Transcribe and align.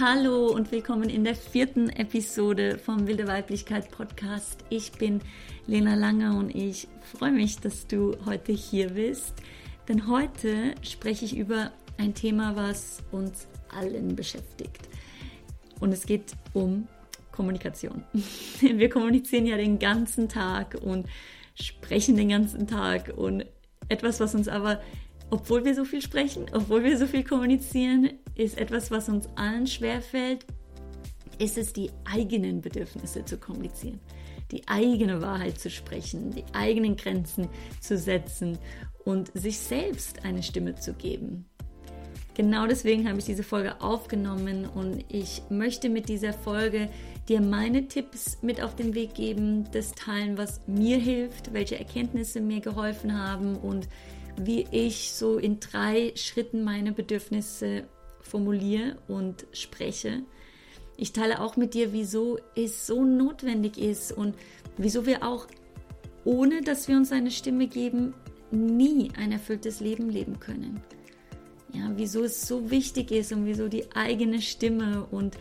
Hallo 0.00 0.46
und 0.46 0.72
willkommen 0.72 1.10
in 1.10 1.24
der 1.24 1.34
vierten 1.34 1.90
Episode 1.90 2.78
vom 2.78 3.06
Wilde 3.06 3.28
Weiblichkeit 3.28 3.90
Podcast. 3.90 4.64
Ich 4.70 4.92
bin 4.92 5.20
Lena 5.66 5.94
Lange 5.94 6.38
und 6.38 6.54
ich 6.54 6.88
freue 7.02 7.32
mich, 7.32 7.58
dass 7.58 7.86
du 7.86 8.16
heute 8.24 8.52
hier 8.52 8.94
bist. 8.94 9.34
Denn 9.88 10.08
heute 10.08 10.74
spreche 10.80 11.26
ich 11.26 11.36
über 11.36 11.70
ein 11.98 12.14
Thema, 12.14 12.56
was 12.56 13.02
uns 13.12 13.46
allen 13.76 14.16
beschäftigt. 14.16 14.88
Und 15.80 15.92
es 15.92 16.06
geht 16.06 16.32
um 16.54 16.88
Kommunikation. 17.30 18.02
Wir 18.60 18.88
kommunizieren 18.88 19.44
ja 19.44 19.58
den 19.58 19.78
ganzen 19.78 20.30
Tag 20.30 20.78
und 20.80 21.08
sprechen 21.54 22.16
den 22.16 22.30
ganzen 22.30 22.66
Tag 22.66 23.12
und 23.14 23.44
etwas, 23.90 24.18
was 24.18 24.34
uns 24.34 24.48
aber 24.48 24.80
obwohl 25.30 25.64
wir 25.64 25.74
so 25.74 25.84
viel 25.84 26.02
sprechen, 26.02 26.46
obwohl 26.52 26.82
wir 26.82 26.98
so 26.98 27.06
viel 27.06 27.22
kommunizieren, 27.22 28.10
ist 28.40 28.58
etwas, 28.58 28.90
was 28.90 29.08
uns 29.08 29.28
allen 29.36 29.66
schwerfällt, 29.66 30.46
ist 31.38 31.58
es, 31.58 31.72
die 31.72 31.90
eigenen 32.04 32.60
Bedürfnisse 32.60 33.24
zu 33.24 33.38
kommunizieren, 33.38 34.00
die 34.50 34.66
eigene 34.68 35.22
Wahrheit 35.22 35.58
zu 35.58 35.70
sprechen, 35.70 36.30
die 36.30 36.44
eigenen 36.52 36.96
Grenzen 36.96 37.48
zu 37.80 37.96
setzen 37.96 38.58
und 39.04 39.30
sich 39.34 39.58
selbst 39.58 40.24
eine 40.24 40.42
Stimme 40.42 40.74
zu 40.74 40.92
geben. 40.92 41.46
Genau 42.34 42.66
deswegen 42.66 43.08
habe 43.08 43.18
ich 43.18 43.24
diese 43.24 43.42
Folge 43.42 43.80
aufgenommen 43.80 44.66
und 44.66 45.04
ich 45.08 45.42
möchte 45.50 45.88
mit 45.88 46.08
dieser 46.08 46.32
Folge 46.32 46.88
dir 47.28 47.40
meine 47.40 47.88
Tipps 47.88 48.38
mit 48.40 48.62
auf 48.62 48.74
den 48.74 48.94
Weg 48.94 49.14
geben, 49.14 49.68
das 49.72 49.92
teilen, 49.92 50.38
was 50.38 50.66
mir 50.66 50.96
hilft, 50.96 51.52
welche 51.52 51.78
Erkenntnisse 51.78 52.40
mir 52.40 52.60
geholfen 52.60 53.18
haben 53.18 53.56
und 53.56 53.88
wie 54.36 54.66
ich 54.70 55.12
so 55.12 55.38
in 55.38 55.60
drei 55.60 56.12
Schritten 56.16 56.64
meine 56.64 56.92
Bedürfnisse 56.92 57.84
formuliere 58.30 58.96
und 59.08 59.46
spreche. 59.52 60.22
Ich 60.96 61.12
teile 61.12 61.40
auch 61.40 61.56
mit 61.56 61.74
dir, 61.74 61.92
wieso 61.92 62.38
es 62.54 62.86
so 62.86 63.04
notwendig 63.04 63.78
ist 63.78 64.12
und 64.12 64.34
wieso 64.76 65.06
wir 65.06 65.26
auch, 65.26 65.46
ohne 66.24 66.60
dass 66.60 66.88
wir 66.88 66.96
uns 66.96 67.12
eine 67.12 67.30
Stimme 67.30 67.66
geben, 67.66 68.14
nie 68.50 69.10
ein 69.16 69.32
erfülltes 69.32 69.80
Leben 69.80 70.10
leben 70.10 70.40
können. 70.40 70.80
Ja, 71.72 71.90
wieso 71.94 72.24
es 72.24 72.46
so 72.46 72.70
wichtig 72.70 73.10
ist 73.12 73.32
und 73.32 73.46
wieso 73.46 73.68
die 73.68 73.92
eigene 73.94 74.40
Stimme 74.40 75.06
und 75.10 75.36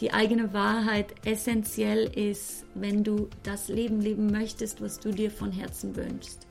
die 0.00 0.12
eigene 0.12 0.52
Wahrheit 0.52 1.14
essentiell 1.24 2.04
ist, 2.04 2.64
wenn 2.74 3.02
du 3.02 3.28
das 3.42 3.68
Leben 3.68 4.00
leben 4.00 4.30
möchtest, 4.30 4.80
was 4.80 5.00
du 5.00 5.10
dir 5.10 5.30
von 5.30 5.50
Herzen 5.52 5.96
wünschst. 5.96 6.46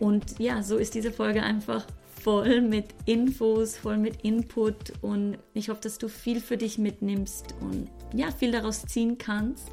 Und 0.00 0.38
ja, 0.38 0.62
so 0.62 0.76
ist 0.76 0.94
diese 0.94 1.12
Folge 1.12 1.42
einfach 1.42 1.86
voll 2.22 2.60
mit 2.60 2.94
Infos, 3.06 3.76
voll 3.76 3.98
mit 3.98 4.24
Input 4.24 4.92
und 5.02 5.38
ich 5.54 5.68
hoffe, 5.68 5.80
dass 5.82 5.98
du 5.98 6.08
viel 6.08 6.40
für 6.40 6.56
dich 6.56 6.78
mitnimmst 6.78 7.54
und 7.60 7.88
ja, 8.14 8.30
viel 8.30 8.52
daraus 8.52 8.86
ziehen 8.86 9.18
kannst. 9.18 9.68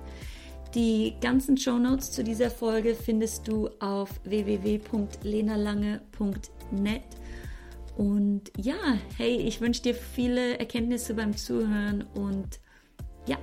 Die 0.74 1.14
ganzen 1.22 1.58
Show 1.58 1.78
Notes 1.78 2.12
zu 2.12 2.24
dieser 2.24 2.50
Folge 2.52 2.96
findest 2.96 3.48
du 3.48 3.70
auf 3.80 4.10
www.lenalange.net. 4.26 7.04
Und 7.96 8.52
ja, 8.58 8.98
hey, 9.16 9.38
ich 9.38 9.62
wünsche 9.62 9.84
dir 9.84 9.96
viele 9.96 10.60
Erkenntnisse 10.60 11.14
beim 11.14 11.38
Zuhören 11.38 12.04
und 12.14 12.60
ja, 13.26 13.38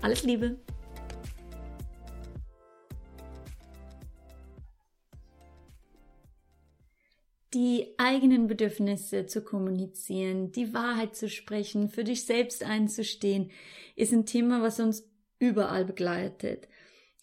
alles 0.00 0.22
Liebe. 0.22 0.58
Die 7.54 7.94
eigenen 7.98 8.46
Bedürfnisse 8.46 9.26
zu 9.26 9.42
kommunizieren, 9.42 10.52
die 10.52 10.72
Wahrheit 10.72 11.14
zu 11.14 11.28
sprechen, 11.28 11.88
für 11.88 12.04
dich 12.04 12.24
selbst 12.24 12.64
einzustehen, 12.64 13.50
ist 13.94 14.12
ein 14.12 14.26
Thema, 14.26 14.62
was 14.62 14.80
uns 14.80 15.08
überall 15.38 15.84
begleitet. 15.84 16.68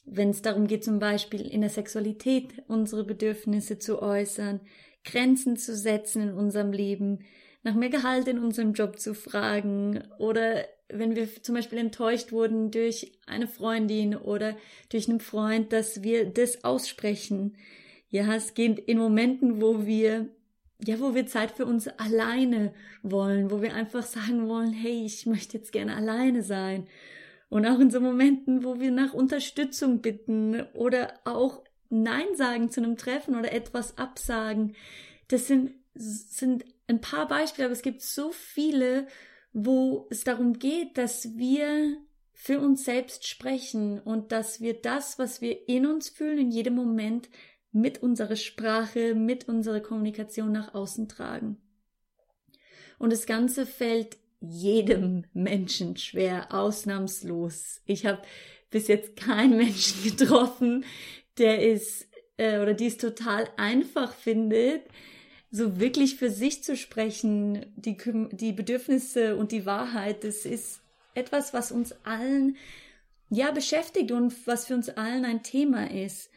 Wenn 0.06 0.30
es 0.30 0.42
darum 0.42 0.68
geht, 0.68 0.84
zum 0.84 1.00
Beispiel 1.00 1.42
in 1.42 1.62
der 1.62 1.70
Sexualität 1.70 2.64
unsere 2.68 3.04
Bedürfnisse 3.04 3.80
zu 3.80 4.02
äußern, 4.02 4.62
Grenzen 5.04 5.58
zu 5.58 5.76
setzen 5.76 6.30
in 6.30 6.34
unserem 6.34 6.72
Leben, 6.72 7.20
nach 7.64 7.76
mehr 7.76 7.90
Gehalt 7.90 8.28
in 8.28 8.40
unserem 8.40 8.74
Job 8.74 9.00
zu 9.00 9.14
fragen 9.14 10.04
oder 10.18 10.66
wenn 10.88 11.16
wir 11.16 11.28
zum 11.44 11.56
Beispiel 11.56 11.78
enttäuscht 11.78 12.32
wurden 12.32 12.72
durch 12.72 13.12
eine 13.28 13.48
Freundin 13.48 14.16
oder 14.16 14.58
durch 14.90 15.08
einen 15.08 15.20
Freund, 15.20 15.72
dass 15.72 16.02
wir 16.02 16.26
das 16.26 16.64
aussprechen, 16.64 17.58
ja, 18.10 18.34
es 18.34 18.54
geht 18.54 18.80
in 18.80 18.98
Momenten, 18.98 19.62
wo 19.62 19.86
wir, 19.86 20.30
ja, 20.84 21.00
wo 21.00 21.14
wir 21.14 21.28
Zeit 21.28 21.52
für 21.52 21.66
uns 21.66 21.88
alleine 21.88 22.74
wollen, 23.04 23.52
wo 23.52 23.62
wir 23.62 23.74
einfach 23.74 24.04
sagen 24.04 24.48
wollen, 24.48 24.74
hey, 24.74 25.06
ich 25.06 25.26
möchte 25.26 25.58
jetzt 25.58 25.72
gerne 25.72 25.96
alleine 25.96 26.44
sein. 26.44 26.88
Und 27.50 27.66
auch 27.66 27.80
in 27.80 27.90
so 27.90 28.00
Momenten, 28.00 28.64
wo 28.64 28.80
wir 28.80 28.92
nach 28.92 29.14
Unterstützung 29.14 30.02
bitten 30.02 30.62
oder 30.74 31.14
auch 31.26 31.64
Nein 31.90 32.36
sagen 32.36 32.70
zu 32.70 32.82
einem 32.82 32.98
Treffen 32.98 33.36
oder 33.36 33.52
etwas 33.52 33.98
absagen. 33.98 34.76
Das 35.28 35.48
sind, 35.48 35.72
sind 35.96 36.64
ein 36.88 37.02
paar 37.02 37.28
Beispiele, 37.28 37.66
aber 37.66 37.74
es 37.74 37.82
gibt 37.82 38.02
so 38.02 38.32
viele, 38.32 39.08
wo 39.54 40.08
es 40.12 40.24
darum 40.24 40.60
geht, 40.60 40.98
dass 40.98 41.38
wir 41.38 41.98
für 42.34 42.60
uns 42.60 42.86
selbst 42.86 43.28
sprechen 43.28 44.00
und 44.00 44.32
dass 44.32 44.62
wir 44.62 44.80
das, 44.80 45.20
was 45.20 45.42
wir 45.42 45.68
in 45.68 45.86
uns 45.86 46.10
fühlen, 46.10 46.38
in 46.38 46.52
jedem 46.52 46.76
Moment 46.76 47.30
mit 47.72 48.02
unserer 48.02 48.36
Sprache, 48.36 49.16
mit 49.16 49.48
unserer 49.48 49.80
Kommunikation 49.80 50.52
nach 50.52 50.74
außen 50.74 51.08
tragen. 51.08 51.58
Und 52.98 53.14
das 53.14 53.26
Ganze 53.26 53.66
fällt 53.66 54.18
jedem 54.42 55.26
Menschen 55.34 55.98
schwer, 55.98 56.54
ausnahmslos. 56.54 57.82
Ich 57.86 58.06
habe 58.06 58.22
bis 58.70 58.88
jetzt 58.88 59.16
keinen 59.16 59.58
Menschen 59.58 60.04
getroffen, 60.04 60.86
der 61.38 61.68
ist 61.68 62.08
äh, 62.38 62.60
oder 62.60 62.74
die 62.74 62.88
es 62.88 62.98
total 62.98 63.48
einfach 63.58 64.14
findet, 64.14 64.84
so 65.52 65.80
wirklich 65.80 66.16
für 66.16 66.30
sich 66.30 66.64
zu 66.64 66.78
sprechen, 66.78 67.66
die, 67.76 67.98
die 68.32 68.54
Bedürfnisse 68.54 69.36
und 69.36 69.52
die 69.52 69.66
Wahrheit, 69.66 70.24
das 70.24 70.46
ist 70.46 70.82
etwas, 71.16 71.54
was 71.54 71.72
uns 71.72 71.94
allen 72.04 72.56
ja 73.30 73.52
beschäftigt 73.52 74.12
und 74.12 74.36
was 74.48 74.68
für 74.68 74.76
uns 74.76 74.90
allen 74.90 75.26
ein 75.26 75.44
Thema 75.44 75.92
ist. 75.92 76.29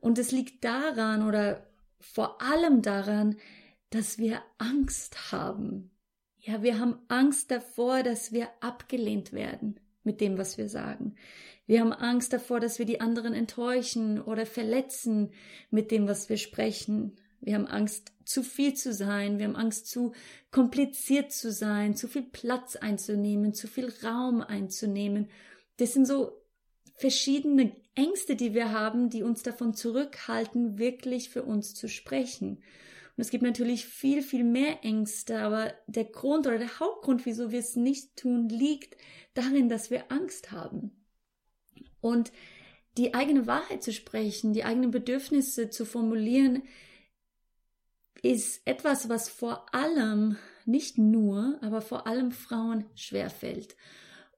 Und 0.00 0.18
es 0.18 0.32
liegt 0.32 0.64
daran 0.64 1.26
oder 1.26 1.66
vor 2.00 2.40
allem 2.40 2.82
daran, 2.82 3.36
dass 3.90 4.18
wir 4.18 4.42
Angst 4.58 5.32
haben. 5.32 5.90
Ja, 6.38 6.62
wir 6.62 6.78
haben 6.78 6.98
Angst 7.08 7.50
davor, 7.50 8.02
dass 8.02 8.32
wir 8.32 8.48
abgelehnt 8.60 9.32
werden 9.32 9.78
mit 10.04 10.20
dem, 10.20 10.38
was 10.38 10.56
wir 10.56 10.68
sagen. 10.68 11.16
Wir 11.66 11.80
haben 11.80 11.92
Angst 11.92 12.32
davor, 12.32 12.60
dass 12.60 12.78
wir 12.78 12.86
die 12.86 13.00
anderen 13.00 13.34
enttäuschen 13.34 14.20
oder 14.20 14.46
verletzen 14.46 15.32
mit 15.70 15.90
dem, 15.90 16.08
was 16.08 16.28
wir 16.28 16.38
sprechen. 16.38 17.16
Wir 17.40 17.54
haben 17.54 17.66
Angst, 17.66 18.12
zu 18.24 18.42
viel 18.42 18.74
zu 18.74 18.92
sein. 18.94 19.38
Wir 19.38 19.46
haben 19.46 19.56
Angst, 19.56 19.86
zu 19.86 20.12
kompliziert 20.50 21.32
zu 21.32 21.52
sein, 21.52 21.94
zu 21.94 22.08
viel 22.08 22.22
Platz 22.22 22.76
einzunehmen, 22.76 23.54
zu 23.54 23.66
viel 23.66 23.92
Raum 24.02 24.40
einzunehmen. 24.40 25.28
Das 25.76 25.92
sind 25.92 26.06
so 26.06 26.39
verschiedene 27.00 27.74
Ängste, 27.94 28.36
die 28.36 28.52
wir 28.52 28.72
haben, 28.72 29.08
die 29.08 29.22
uns 29.22 29.42
davon 29.42 29.72
zurückhalten, 29.72 30.78
wirklich 30.78 31.30
für 31.30 31.42
uns 31.42 31.74
zu 31.74 31.88
sprechen. 31.88 32.58
Und 33.16 33.22
es 33.22 33.30
gibt 33.30 33.42
natürlich 33.42 33.86
viel, 33.86 34.20
viel 34.22 34.44
mehr 34.44 34.84
Ängste, 34.84 35.38
aber 35.38 35.72
der 35.86 36.04
Grund 36.04 36.46
oder 36.46 36.58
der 36.58 36.78
Hauptgrund, 36.78 37.24
wieso 37.24 37.52
wir 37.52 37.58
es 37.58 37.74
nicht 37.74 38.16
tun, 38.16 38.50
liegt 38.50 38.98
darin, 39.32 39.70
dass 39.70 39.90
wir 39.90 40.12
Angst 40.12 40.52
haben. 40.52 40.90
Und 42.02 42.32
die 42.98 43.14
eigene 43.14 43.46
Wahrheit 43.46 43.82
zu 43.82 43.94
sprechen, 43.94 44.52
die 44.52 44.64
eigenen 44.64 44.90
Bedürfnisse 44.90 45.70
zu 45.70 45.86
formulieren, 45.86 46.64
ist 48.22 48.60
etwas, 48.66 49.08
was 49.08 49.30
vor 49.30 49.74
allem, 49.74 50.36
nicht 50.66 50.98
nur, 50.98 51.58
aber 51.62 51.80
vor 51.80 52.06
allem 52.06 52.30
Frauen 52.30 52.84
schwerfällt. 52.94 53.74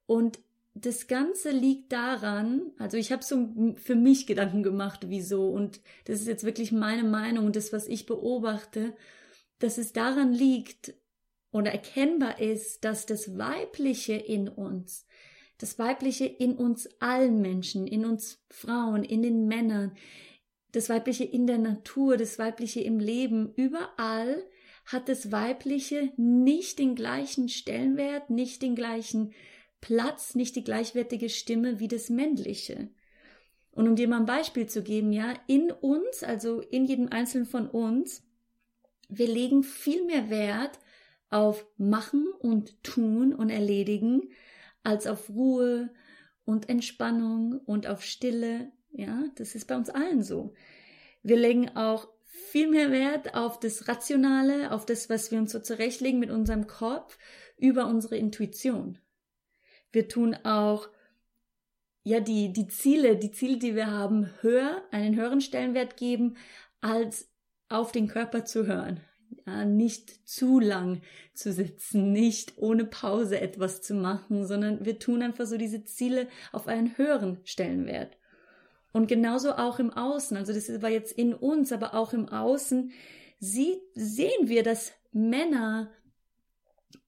Und 0.07 0.39
das 0.75 1.07
Ganze 1.07 1.51
liegt 1.51 1.93
daran, 1.93 2.73
also 2.79 2.97
ich 2.97 3.13
habe 3.13 3.23
so 3.23 3.75
für 3.77 3.95
mich 3.95 4.27
Gedanken 4.27 4.63
gemacht, 4.63 5.09
wieso, 5.09 5.51
und 5.51 5.81
das 6.05 6.21
ist 6.21 6.27
jetzt 6.27 6.45
wirklich 6.45 6.73
meine 6.73 7.05
Meinung 7.05 7.47
und 7.47 7.57
das, 7.57 7.73
was 7.73 7.87
ich 7.87 8.07
beobachte, 8.07 8.95
dass 9.59 9.77
es 9.79 9.93
daran 9.93 10.33
liegt 10.33 10.95
oder 11.51 11.71
erkennbar 11.71 12.41
ist, 12.41 12.85
dass 12.85 13.05
das 13.05 13.37
Weibliche 13.37 14.15
in 14.15 14.49
uns, 14.49 15.07
das 15.59 15.79
Weibliche 15.79 16.25
in 16.25 16.57
uns 16.57 16.89
allen 17.01 17.43
Menschen, 17.43 17.87
in 17.87 18.07
uns 18.07 18.43
Frauen, 18.49 19.05
in 19.05 19.23
den 19.23 19.47
Männern, 19.47 19.93
das 20.73 20.89
Weibliche 20.89 21.25
in 21.25 21.47
der 21.47 21.59
Natur, 21.59 22.17
das 22.17 22.39
Weibliche 22.39 22.81
im 22.81 22.99
Leben, 22.99 23.53
überall 23.57 24.43
hat 24.87 25.09
das 25.11 25.31
Weibliche 25.31 26.13
nicht 26.17 26.79
den 26.79 26.95
gleichen 26.95 27.51
Stellenwert, 27.51 28.31
nicht 28.31 28.63
den 28.63 28.75
gleichen 28.75 29.33
Platz, 29.83 30.35
nicht 30.35 30.57
die 30.57 30.65
gleichwertige 30.65 31.29
Stimme 31.29 31.81
wie 31.81 31.89
das 31.89 32.09
männliche. 32.09 32.89
Und 33.73 33.89
um 33.89 33.97
dir 33.97 34.09
mal 34.09 34.21
ein 34.21 34.27
Beispiel 34.27 34.67
zu 34.67 34.83
geben, 34.83 35.13
ja, 35.13 35.35
in 35.47 35.71
uns, 35.71 36.23
also 36.23 36.61
in 36.61 36.87
jedem 36.87 37.09
Einzelnen 37.09 37.47
von 37.47 37.69
uns, 37.69 38.23
wir 39.09 39.29
legen 39.29 39.63
viel 39.63 40.05
mehr 40.07 40.31
Wert 40.31 40.79
auf 41.29 41.67
Machen 41.77 42.29
und 42.39 42.83
Tun 42.83 43.35
und 43.35 43.51
Erledigen 43.51 44.31
als 44.85 45.07
auf 45.07 45.29
Ruhe 45.29 45.91
und 46.45 46.69
Entspannung 46.69 47.61
und 47.65 47.87
auf 47.87 48.05
Stille. 48.05 48.71
Ja, 48.93 49.25
das 49.35 49.55
ist 49.55 49.67
bei 49.67 49.77
uns 49.77 49.91
allen 49.91 50.23
so. 50.23 50.55
Wir 51.23 51.37
legen 51.37 51.71
auch 51.77 52.09
viel 52.25 52.71
mehr 52.71 52.93
Wert 52.93 53.35
auf 53.35 53.59
das 53.59 53.89
Rationale, 53.89 54.71
auf 54.71 54.87
das, 54.87 55.11
was 55.11 55.31
wir 55.31 55.39
uns 55.39 55.53
so 55.53 55.61
zurechtlegen 55.61 56.21
mit 56.21 56.31
unserem 56.31 56.67
Kopf, 56.67 57.19
über 57.57 57.87
unsere 57.87 58.17
Intuition. 58.17 58.99
Wir 59.93 60.09
tun 60.09 60.35
auch 60.45 60.89
ja 62.05 62.21
die 62.21 62.53
die 62.53 62.67
Ziele, 62.69 63.17
die 63.17 63.31
Ziele, 63.31 63.59
die 63.59 63.75
wir 63.75 63.91
haben, 63.91 64.31
höher, 64.41 64.83
einen 64.91 65.17
höheren 65.17 65.41
Stellenwert 65.41 65.97
geben, 65.97 66.37
als 66.81 67.31
auf 67.69 67.93
den 67.93 68.09
Körper 68.09 68.45
zu 68.45 68.67
hören. 68.67 69.01
Ja, 69.47 69.65
nicht 69.65 70.29
zu 70.29 70.61
lang 70.61 71.01
zu 71.35 71.53
sitzen, 71.53 72.13
nicht 72.13 72.59
ohne 72.59 72.85
Pause 72.85 73.41
etwas 73.41 73.81
zu 73.81 73.95
machen, 73.95 74.47
sondern 74.47 74.85
wir 74.85 74.99
tun 74.99 75.23
einfach 75.23 75.47
so 75.47 75.57
diese 75.57 75.85
Ziele 75.85 76.29
auf 76.53 76.69
einen 76.69 76.97
höheren 76.97 77.41
Stellenwert. 77.45 78.17
Und 78.93 79.09
genauso 79.09 79.53
auch 79.53 79.79
im 79.79 79.91
Außen, 79.91 80.37
also 80.37 80.53
das 80.53 80.83
war 80.83 80.91
jetzt 80.91 81.13
in 81.13 81.35
uns, 81.35 81.73
aber 81.73 81.95
auch 81.95 82.13
im 82.13 82.29
Außen, 82.29 82.93
sie, 83.39 83.81
sehen 83.95 84.49
wir, 84.49 84.63
dass 84.63 84.93
Männer 85.13 85.91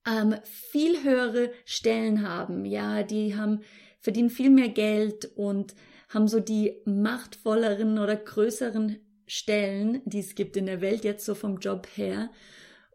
ähm, 0.06 0.36
viel 0.44 1.02
höhere 1.02 1.52
Stellen 1.64 2.28
haben. 2.28 2.64
Ja, 2.64 3.02
die 3.02 3.36
haben, 3.36 3.62
verdienen 4.00 4.30
viel 4.30 4.50
mehr 4.50 4.68
Geld 4.68 5.30
und 5.36 5.74
haben 6.08 6.28
so 6.28 6.40
die 6.40 6.80
machtvolleren 6.84 7.98
oder 7.98 8.16
größeren 8.16 8.98
Stellen, 9.26 10.02
die 10.04 10.20
es 10.20 10.34
gibt 10.34 10.56
in 10.56 10.66
der 10.66 10.80
Welt 10.80 11.04
jetzt 11.04 11.24
so 11.24 11.34
vom 11.34 11.58
Job 11.58 11.88
her 11.94 12.30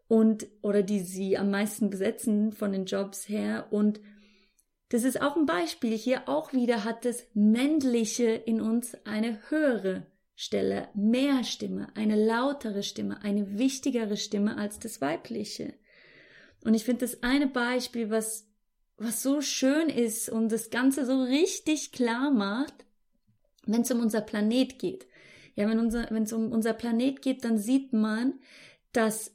und 0.08 0.46
oder 0.62 0.82
die 0.82 1.00
sie 1.00 1.36
am 1.36 1.50
meisten 1.50 1.90
besetzen 1.90 2.52
von 2.52 2.72
den 2.72 2.84
Jobs 2.84 3.28
her 3.28 3.66
und 3.70 4.00
das 4.88 5.04
ist 5.04 5.22
auch 5.22 5.36
ein 5.36 5.46
Beispiel. 5.46 5.96
Hier 5.96 6.28
auch 6.28 6.52
wieder 6.52 6.84
hat 6.84 7.04
das 7.04 7.24
Männliche 7.32 8.30
in 8.30 8.60
uns 8.60 8.96
eine 9.04 9.38
höhere 9.48 10.04
Stelle, 10.34 10.88
mehr 10.94 11.44
Stimme, 11.44 11.88
eine 11.94 12.16
lautere 12.16 12.82
Stimme, 12.82 13.22
eine 13.22 13.56
wichtigere 13.56 14.16
Stimme 14.16 14.56
als 14.56 14.80
das 14.80 15.00
Weibliche. 15.00 15.74
Und 16.64 16.74
ich 16.74 16.84
finde 16.84 17.00
das 17.00 17.22
eine 17.22 17.46
Beispiel, 17.46 18.10
was, 18.10 18.46
was 18.96 19.22
so 19.22 19.40
schön 19.40 19.88
ist 19.88 20.28
und 20.28 20.50
das 20.50 20.70
Ganze 20.70 21.06
so 21.06 21.22
richtig 21.22 21.92
klar 21.92 22.30
macht, 22.30 22.84
wenn 23.66 23.82
es 23.82 23.90
um 23.90 24.00
unser 24.00 24.20
Planet 24.20 24.78
geht. 24.78 25.06
Ja, 25.56 25.68
wenn 25.68 25.78
unser, 25.78 26.06
wenn 26.10 26.24
es 26.24 26.32
um 26.32 26.52
unser 26.52 26.72
Planet 26.72 27.22
geht, 27.22 27.44
dann 27.44 27.58
sieht 27.58 27.92
man, 27.92 28.34
dass 28.92 29.32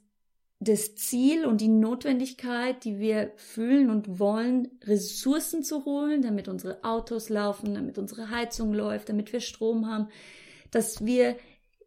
das 0.58 0.94
Ziel 0.96 1.44
und 1.44 1.60
die 1.60 1.68
Notwendigkeit, 1.68 2.84
die 2.84 2.98
wir 2.98 3.32
fühlen 3.36 3.90
und 3.90 4.18
wollen, 4.18 4.70
Ressourcen 4.84 5.62
zu 5.62 5.84
holen, 5.84 6.22
damit 6.22 6.48
unsere 6.48 6.82
Autos 6.82 7.28
laufen, 7.28 7.74
damit 7.74 7.98
unsere 7.98 8.30
Heizung 8.30 8.72
läuft, 8.72 9.08
damit 9.08 9.32
wir 9.32 9.40
Strom 9.40 9.86
haben, 9.86 10.08
dass 10.70 11.04
wir 11.04 11.36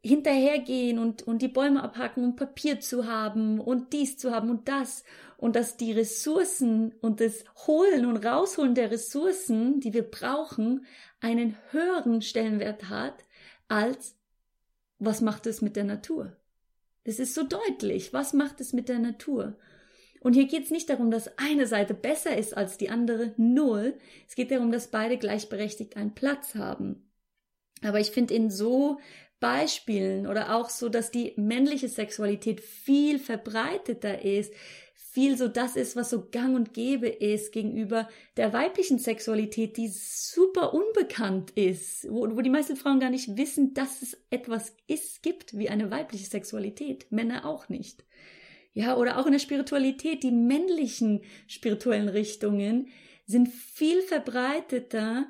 hinterhergehen 0.02 1.00
und, 1.00 1.24
und 1.24 1.42
die 1.42 1.48
Bäume 1.48 1.84
abhacken, 1.84 2.24
um 2.24 2.36
Papier 2.36 2.80
zu 2.80 3.08
haben 3.08 3.60
und 3.60 3.92
dies 3.92 4.18
zu 4.18 4.32
haben 4.32 4.50
und 4.50 4.68
das 4.68 5.04
und 5.40 5.56
dass 5.56 5.78
die 5.78 5.94
Ressourcen 5.94 6.94
und 7.00 7.22
das 7.22 7.46
Holen 7.66 8.06
und 8.06 8.18
Rausholen 8.18 8.76
der 8.76 8.92
Ressourcen, 8.92 9.80
die 9.80 9.94
wir 9.94 10.04
brauchen, 10.04 10.86
einen 11.22 11.56
höheren 11.72 12.22
Stellenwert 12.22 12.90
hat 12.90 13.24
als 13.70 14.16
was 14.98 15.22
macht 15.22 15.48
es 15.48 15.62
mit 15.62 15.78
der 15.78 15.86
Natur? 15.86 16.36
Es 17.06 17.20
ist 17.20 17.34
so 17.34 17.44
deutlich, 17.44 18.12
was 18.12 18.34
macht 18.34 18.60
es 18.60 18.74
mit 18.74 18.90
der 18.90 19.00
Natur? 19.00 19.58
Und 20.20 20.34
hier 20.34 20.48
geht 20.48 20.66
es 20.66 20.72
nicht 20.72 20.90
darum, 20.90 21.10
dass 21.10 21.38
eine 21.38 21.68
Seite 21.68 21.94
besser 21.94 22.36
ist 22.36 22.58
als 22.58 22.78
die 22.78 22.90
andere, 22.90 23.34
null. 23.38 23.98
Es 24.28 24.36
geht 24.36 24.52
darum, 24.52 24.74
dass 24.74 24.92
beide 24.92 25.18
gleichberechtigt 25.18 25.96
einen 25.96 26.14
Platz 26.14 26.56
haben. 26.56 27.10
Aber 27.82 28.02
ich 28.02 28.12
finde 28.12 28.34
in 28.34 28.50
so 28.50 29.00
Beispielen 29.40 30.28
oder 30.28 30.54
auch 30.58 30.70
so, 30.70 30.90
dass 30.90 31.12
die 31.12 31.34
männliche 31.38 31.88
Sexualität 31.88 32.60
viel 32.60 33.20
verbreiteter 33.20 34.22
ist, 34.22 34.54
viel 35.20 35.38
so 35.38 35.50
das 35.50 35.76
ist, 35.76 35.98
was 35.98 36.12
so 36.12 36.30
gang 36.32 36.56
und 36.56 36.74
gäbe 36.74 37.10
ist 37.10 37.52
gegenüber 37.52 38.08
der 38.38 38.54
weiblichen 38.54 39.00
Sexualität, 39.00 39.76
die 39.76 39.90
super 39.90 40.74
unbekannt 40.74 41.52
ist, 41.52 42.10
wo, 42.10 42.22
wo 42.38 42.40
die 42.40 42.50
meisten 42.50 42.78
Frauen 42.78 43.02
gar 43.02 43.10
nicht 43.10 43.36
wissen, 43.36 43.74
dass 43.74 44.02
es 44.02 44.18
etwas 44.30 44.78
ist, 44.88 45.22
gibt 45.22 45.58
wie 45.58 45.68
eine 45.68 45.92
weibliche 45.92 46.26
Sexualität, 46.26 47.12
Männer 47.12 47.44
auch 47.44 47.68
nicht. 47.68 48.06
Ja, 48.72 48.96
oder 48.96 49.18
auch 49.18 49.26
in 49.26 49.34
der 49.34 49.40
Spiritualität, 49.40 50.24
die 50.24 50.32
männlichen 50.32 51.22
spirituellen 51.48 52.08
Richtungen 52.08 52.88
sind 53.26 53.50
viel 53.50 54.02
verbreiteter, 54.02 55.30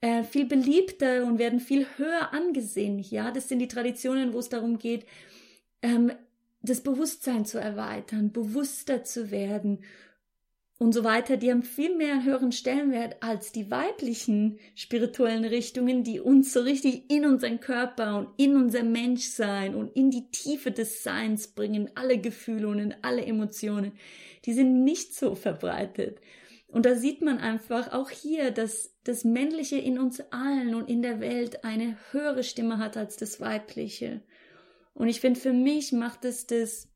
äh, 0.00 0.24
viel 0.24 0.46
beliebter 0.46 1.24
und 1.24 1.38
werden 1.38 1.60
viel 1.60 1.86
höher 1.96 2.32
angesehen. 2.32 2.98
Ja, 2.98 3.30
das 3.30 3.48
sind 3.48 3.60
die 3.60 3.68
Traditionen, 3.68 4.32
wo 4.32 4.40
es 4.40 4.48
darum 4.48 4.78
geht, 4.78 5.06
ähm, 5.80 6.10
das 6.62 6.82
Bewusstsein 6.82 7.44
zu 7.44 7.58
erweitern, 7.58 8.32
bewusster 8.32 9.04
zu 9.04 9.30
werden 9.30 9.80
und 10.80 10.92
so 10.92 11.02
weiter, 11.02 11.36
die 11.36 11.50
haben 11.50 11.64
viel 11.64 11.96
mehr 11.96 12.22
höheren 12.22 12.52
Stellenwert 12.52 13.20
als 13.20 13.50
die 13.50 13.68
weiblichen 13.68 14.60
spirituellen 14.76 15.44
Richtungen, 15.44 16.04
die 16.04 16.20
uns 16.20 16.52
so 16.52 16.60
richtig 16.60 17.10
in 17.10 17.26
unseren 17.26 17.58
Körper 17.58 18.16
und 18.16 18.28
in 18.36 18.54
unser 18.54 18.84
Menschsein 18.84 19.74
und 19.74 19.88
in 19.96 20.12
die 20.12 20.30
Tiefe 20.30 20.70
des 20.70 21.02
Seins 21.02 21.48
bringen, 21.48 21.90
alle 21.96 22.18
Gefühle 22.18 22.68
und 22.68 22.78
in 22.78 22.94
alle 23.02 23.24
Emotionen. 23.24 23.90
Die 24.44 24.52
sind 24.52 24.84
nicht 24.84 25.16
so 25.16 25.34
verbreitet. 25.34 26.20
Und 26.68 26.86
da 26.86 26.94
sieht 26.94 27.22
man 27.22 27.38
einfach 27.38 27.92
auch 27.92 28.10
hier, 28.10 28.52
dass 28.52 28.94
das 29.02 29.24
Männliche 29.24 29.78
in 29.78 29.98
uns 29.98 30.20
allen 30.30 30.76
und 30.76 30.88
in 30.88 31.02
der 31.02 31.18
Welt 31.18 31.64
eine 31.64 31.96
höhere 32.12 32.44
Stimme 32.44 32.78
hat 32.78 32.96
als 32.96 33.16
das 33.16 33.40
Weibliche. 33.40 34.20
Und 34.98 35.06
ich 35.06 35.20
finde, 35.20 35.38
für 35.38 35.52
mich 35.52 35.92
macht 35.92 36.24
es 36.24 36.48
das 36.48 36.88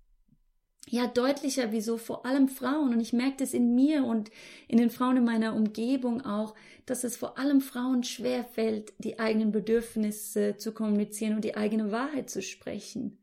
ja 0.89 1.07
deutlicher, 1.07 1.71
wieso 1.71 1.99
vor 1.99 2.27
allem 2.27 2.49
Frauen, 2.49 2.93
und 2.93 3.01
ich 3.01 3.13
merke 3.13 3.37
das 3.39 3.55
in 3.55 3.77
mir 3.77 4.05
und 4.05 4.29
in 4.67 4.79
den 4.79 4.91
Frauen 4.91 5.19
in 5.19 5.25
meiner 5.25 5.55
Umgebung 5.55 6.21
auch, 6.23 6.57
dass 6.85 7.05
es 7.05 7.17
vor 7.17 7.39
allem 7.39 7.61
Frauen 7.61 8.03
schwer 8.03 8.43
fällt, 8.43 8.93
die 8.99 9.21
eigenen 9.21 9.53
Bedürfnisse 9.53 10.57
zu 10.57 10.73
kommunizieren 10.73 11.37
und 11.37 11.45
die 11.45 11.55
eigene 11.55 11.93
Wahrheit 11.93 12.29
zu 12.29 12.43
sprechen. 12.43 13.19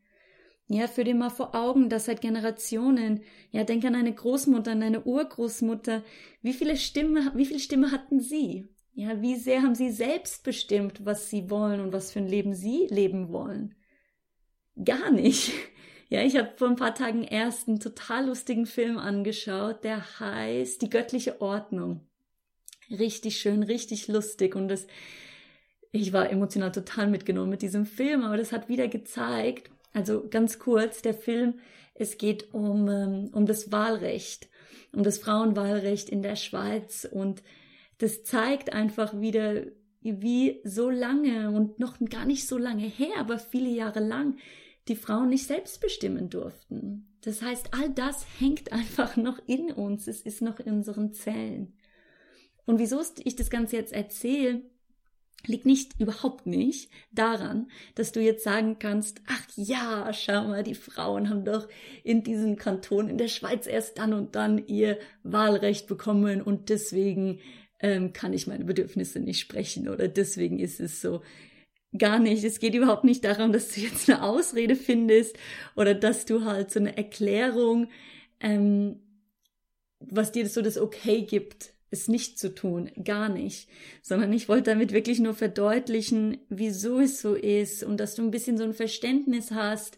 Ja, 0.70 0.88
für 0.88 1.04
dir 1.04 1.16
mal 1.16 1.30
vor 1.30 1.56
Augen, 1.56 1.90
dass 1.90 2.06
seit 2.06 2.22
Generationen, 2.22 3.22
ja, 3.52 3.66
denk 3.66 3.84
an 3.84 3.96
eine 3.96 4.14
Großmutter, 4.14 4.72
an 4.72 4.84
eine 4.84 5.04
Urgroßmutter, 5.04 6.04
wie 6.42 6.54
viele 6.54 6.78
Stimme, 6.78 7.34
wie 7.36 7.46
viel 7.46 7.60
Stimme 7.60 7.92
hatten 7.92 8.22
sie? 8.22 8.70
Ja, 8.94 9.22
wie 9.22 9.36
sehr 9.36 9.62
haben 9.62 9.76
sie 9.76 9.92
selbst 9.92 10.44
bestimmt, 10.44 11.06
was 11.06 11.30
sie 11.30 11.50
wollen 11.50 11.82
und 11.82 11.92
was 11.92 12.14
für 12.14 12.20
ein 12.20 12.28
Leben 12.28 12.54
sie 12.54 12.88
leben 12.90 13.34
wollen? 13.34 13.76
Gar 14.84 15.12
nicht. 15.12 15.52
Ja, 16.12 16.24
ich 16.24 16.36
habe 16.38 16.50
vor 16.56 16.68
ein 16.68 16.76
paar 16.76 16.96
Tagen 16.96 17.24
erst 17.24 17.68
einen 17.68 17.80
total 17.80 18.26
lustigen 18.26 18.66
Film 18.66 18.98
angeschaut, 18.98 19.84
der 19.84 20.20
heißt 20.20 20.82
Die 20.82 20.90
göttliche 20.90 21.40
Ordnung. 21.40 22.02
Richtig 22.90 23.38
schön, 23.38 23.62
richtig 23.62 24.08
lustig 24.08 24.56
und 24.56 24.70
das, 24.70 24.88
ich 25.92 26.12
war 26.12 26.32
emotional 26.32 26.72
total 26.72 27.06
mitgenommen 27.12 27.52
mit 27.52 27.62
diesem 27.62 27.86
Film, 27.86 28.24
aber 28.24 28.38
das 28.38 28.52
hat 28.52 28.70
wieder 28.70 28.88
gezeigt, 28.88 29.70
also 29.94 30.28
ganz 30.28 30.58
kurz, 30.58 31.04
der 31.04 31.14
Film, 31.14 31.60
es 31.94 32.18
geht 32.18 32.56
um, 32.56 32.90
ähm, 32.90 33.30
um 33.32 33.46
das 33.46 33.72
Wahlrecht, 33.72 34.50
um 34.94 35.04
das 35.04 35.20
Frauenwahlrecht 35.20 36.10
in 36.10 36.24
der 36.24 36.38
Schweiz 36.38 37.08
und 37.10 37.44
das 38.00 38.24
zeigt 38.24 38.74
einfach 38.74 39.22
wieder, 39.22 39.62
wie 40.02 40.60
so 40.64 40.90
lange 40.90 41.52
und 41.52 41.78
noch 41.78 42.00
gar 42.00 42.26
nicht 42.26 42.48
so 42.48 42.58
lange 42.58 42.88
her, 42.88 43.14
aber 43.20 43.38
viele 43.38 43.70
Jahre 43.70 44.00
lang 44.00 44.38
die 44.90 44.96
Frauen 44.96 45.30
nicht 45.30 45.46
selbst 45.46 45.80
bestimmen 45.80 46.30
durften. 46.30 47.08
Das 47.22 47.42
heißt, 47.42 47.74
all 47.74 47.90
das 47.90 48.26
hängt 48.40 48.72
einfach 48.72 49.16
noch 49.16 49.40
in 49.48 49.72
uns, 49.72 50.08
es 50.08 50.22
ist 50.22 50.42
noch 50.42 50.60
in 50.60 50.74
unseren 50.74 51.14
Zellen. 51.14 51.74
Und 52.66 52.80
wieso 52.80 53.02
ich 53.24 53.36
das 53.36 53.50
Ganze 53.50 53.78
jetzt 53.78 53.94
erzähle, 53.94 54.62
liegt 55.46 55.66
nicht, 55.66 56.00
überhaupt 56.00 56.46
nicht 56.46 56.92
daran, 57.12 57.70
dass 57.96 58.12
du 58.12 58.22
jetzt 58.22 58.44
sagen 58.44 58.78
kannst, 58.78 59.22
ach 59.28 59.48
ja, 59.56 60.12
schau 60.14 60.50
mal, 60.50 60.64
die 60.64 60.76
Frauen 60.76 61.30
haben 61.30 61.46
doch 61.46 61.68
in 62.04 62.24
diesem 62.24 62.58
Kanton 62.58 63.10
in 63.10 63.18
der 63.18 63.30
Schweiz 63.30 63.66
erst 63.66 63.98
dann 63.98 64.14
und 64.14 64.36
dann 64.36 64.68
ihr 64.68 65.00
Wahlrecht 65.24 65.88
bekommen 65.88 66.42
und 66.42 66.70
deswegen 66.70 67.40
ähm, 67.80 68.12
kann 68.12 68.34
ich 68.34 68.48
meine 68.48 68.66
Bedürfnisse 68.66 69.20
nicht 69.20 69.40
sprechen 69.40 69.88
oder 69.88 70.08
deswegen 70.08 70.60
ist 70.60 70.80
es 70.80 71.02
so. 71.02 71.22
Gar 71.98 72.20
nicht. 72.20 72.44
Es 72.44 72.60
geht 72.60 72.76
überhaupt 72.76 73.04
nicht 73.04 73.24
darum, 73.24 73.52
dass 73.52 73.70
du 73.70 73.82
jetzt 73.82 74.10
eine 74.10 74.24
Ausrede 74.24 74.76
findest 74.76 75.38
oder 75.76 75.96
dass 75.96 76.26
du 76.26 76.46
halt 76.46 76.72
so 76.72 76.80
eine 76.80 76.96
Erklärung, 76.96 77.90
ähm, 78.40 79.00
was 80.00 80.32
dir 80.32 80.48
so 80.48 80.62
das 80.62 80.78
Okay 80.78 81.24
gibt, 81.24 81.74
es 81.90 82.08
nicht 82.08 82.38
zu 82.38 82.54
tun. 82.54 82.92
Gar 83.04 83.30
nicht. 83.30 83.70
Sondern 84.04 84.32
ich 84.34 84.48
wollte 84.48 84.72
damit 84.72 84.94
wirklich 84.94 85.20
nur 85.20 85.34
verdeutlichen, 85.34 86.38
wieso 86.50 87.00
es 87.00 87.22
so 87.22 87.34
ist 87.34 87.84
und 87.84 87.98
dass 87.98 88.16
du 88.16 88.22
ein 88.22 88.32
bisschen 88.32 88.58
so 88.58 88.64
ein 88.64 88.74
Verständnis 88.74 89.52
hast, 89.52 89.98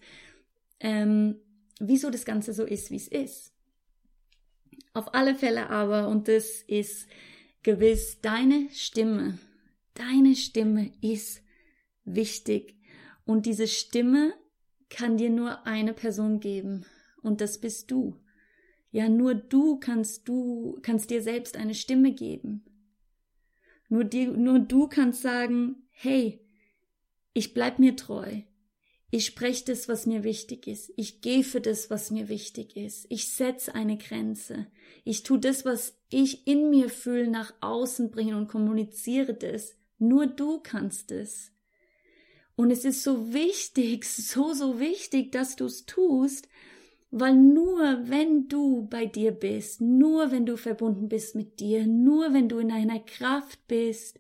ähm, 0.79 1.35
wieso 1.79 2.09
das 2.09 2.23
Ganze 2.23 2.53
so 2.53 2.63
ist, 2.63 2.89
wie 2.89 2.95
es 2.95 3.09
ist. 3.09 3.51
Auf 4.93 5.13
alle 5.13 5.35
Fälle 5.35 5.69
aber, 5.69 6.07
und 6.07 6.29
das 6.29 6.61
ist 6.61 7.07
gewiss, 7.63 8.19
deine 8.21 8.69
Stimme, 8.71 9.37
deine 9.93 10.35
Stimme 10.35 10.91
ist 11.01 11.40
wichtig. 12.03 12.77
Und 13.25 13.45
diese 13.45 13.67
Stimme 13.67 14.33
kann 14.89 15.17
dir 15.17 15.29
nur 15.29 15.65
eine 15.65 15.93
Person 15.93 16.39
geben. 16.39 16.85
Und 17.21 17.41
das 17.41 17.59
bist 17.59 17.91
du. 17.91 18.19
Ja, 18.91 19.07
nur 19.07 19.35
du 19.35 19.79
kannst 19.79 20.27
du, 20.27 20.77
kannst 20.81 21.09
dir 21.09 21.21
selbst 21.21 21.55
eine 21.55 21.75
Stimme 21.75 22.13
geben. 22.13 22.65
Nur, 23.87 24.03
die, 24.03 24.27
nur 24.27 24.59
du 24.59 24.87
kannst 24.87 25.21
sagen, 25.21 25.87
hey, 25.91 26.45
ich 27.33 27.53
bleib 27.53 27.79
mir 27.79 27.95
treu. 27.95 28.41
Ich 29.13 29.25
spreche 29.25 29.65
das, 29.65 29.89
was 29.89 30.05
mir 30.05 30.23
wichtig 30.23 30.67
ist. 30.67 30.93
Ich 30.95 31.21
gehe 31.21 31.43
für 31.43 31.59
das, 31.59 31.89
was 31.89 32.11
mir 32.11 32.29
wichtig 32.29 32.77
ist. 32.77 33.05
Ich 33.09 33.33
setze 33.33 33.75
eine 33.75 33.97
Grenze. 33.97 34.67
Ich 35.03 35.23
tue 35.23 35.39
das, 35.39 35.65
was 35.65 35.97
ich 36.09 36.47
in 36.47 36.69
mir 36.69 36.89
fühle, 36.89 37.27
nach 37.27 37.53
außen 37.59 38.11
bringen 38.11 38.35
und 38.35 38.47
kommuniziere 38.47 39.33
das. 39.33 39.75
Nur 39.97 40.27
du 40.27 40.61
kannst 40.61 41.11
es. 41.11 41.50
Und 42.55 42.71
es 42.71 42.85
ist 42.85 43.03
so 43.03 43.33
wichtig, 43.33 44.05
so, 44.05 44.53
so 44.53 44.79
wichtig, 44.79 45.31
dass 45.31 45.55
du 45.55 45.65
es 45.65 45.85
tust, 45.85 46.47
weil 47.09 47.35
nur 47.35 47.99
wenn 48.03 48.47
du 48.47 48.87
bei 48.89 49.05
dir 49.05 49.31
bist, 49.31 49.81
nur 49.81 50.31
wenn 50.31 50.45
du 50.45 50.55
verbunden 50.55 51.09
bist 51.09 51.35
mit 51.35 51.59
dir, 51.59 51.85
nur 51.85 52.33
wenn 52.33 52.47
du 52.47 52.59
in 52.59 52.69
deiner 52.69 52.99
Kraft 52.99 53.67
bist 53.67 54.17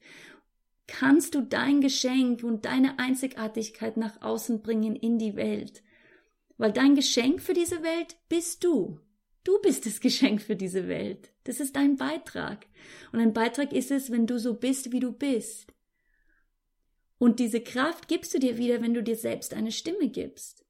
kannst 0.91 1.35
du 1.35 1.41
dein 1.41 1.79
Geschenk 1.79 2.43
und 2.43 2.65
deine 2.65 2.99
Einzigartigkeit 2.99 3.95
nach 3.95 4.21
außen 4.21 4.61
bringen 4.61 4.95
in 4.95 5.17
die 5.17 5.35
Welt. 5.37 5.81
Weil 6.57 6.73
dein 6.73 6.95
Geschenk 6.95 7.41
für 7.41 7.53
diese 7.53 7.81
Welt 7.81 8.17
bist 8.27 8.63
du. 8.63 8.99
Du 9.43 9.59
bist 9.61 9.85
das 9.85 9.99
Geschenk 10.01 10.41
für 10.41 10.55
diese 10.55 10.87
Welt. 10.87 11.31
Das 11.45 11.59
ist 11.59 11.75
dein 11.77 11.95
Beitrag. 11.95 12.67
Und 13.13 13.19
ein 13.19 13.33
Beitrag 13.33 13.71
ist 13.71 13.89
es, 13.89 14.11
wenn 14.11 14.27
du 14.27 14.37
so 14.37 14.53
bist, 14.53 14.91
wie 14.91 14.99
du 14.99 15.13
bist. 15.13 15.67
Und 17.21 17.37
diese 17.37 17.61
Kraft 17.61 18.07
gibst 18.07 18.33
du 18.33 18.39
dir 18.39 18.57
wieder, 18.57 18.81
wenn 18.81 18.95
du 18.95 19.03
dir 19.03 19.15
selbst 19.15 19.53
eine 19.53 19.71
Stimme 19.71 20.07
gibst. 20.07 20.65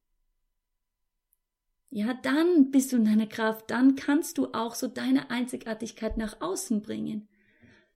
Ja, 1.89 2.13
dann 2.13 2.71
bist 2.71 2.91
du 2.91 2.97
in 2.97 3.05
deiner 3.05 3.27
Kraft, 3.27 3.71
dann 3.71 3.95
kannst 3.95 4.37
du 4.37 4.47
auch 4.47 4.75
so 4.75 4.87
deine 4.87 5.29
Einzigartigkeit 5.29 6.17
nach 6.17 6.41
außen 6.41 6.81
bringen. 6.81 7.29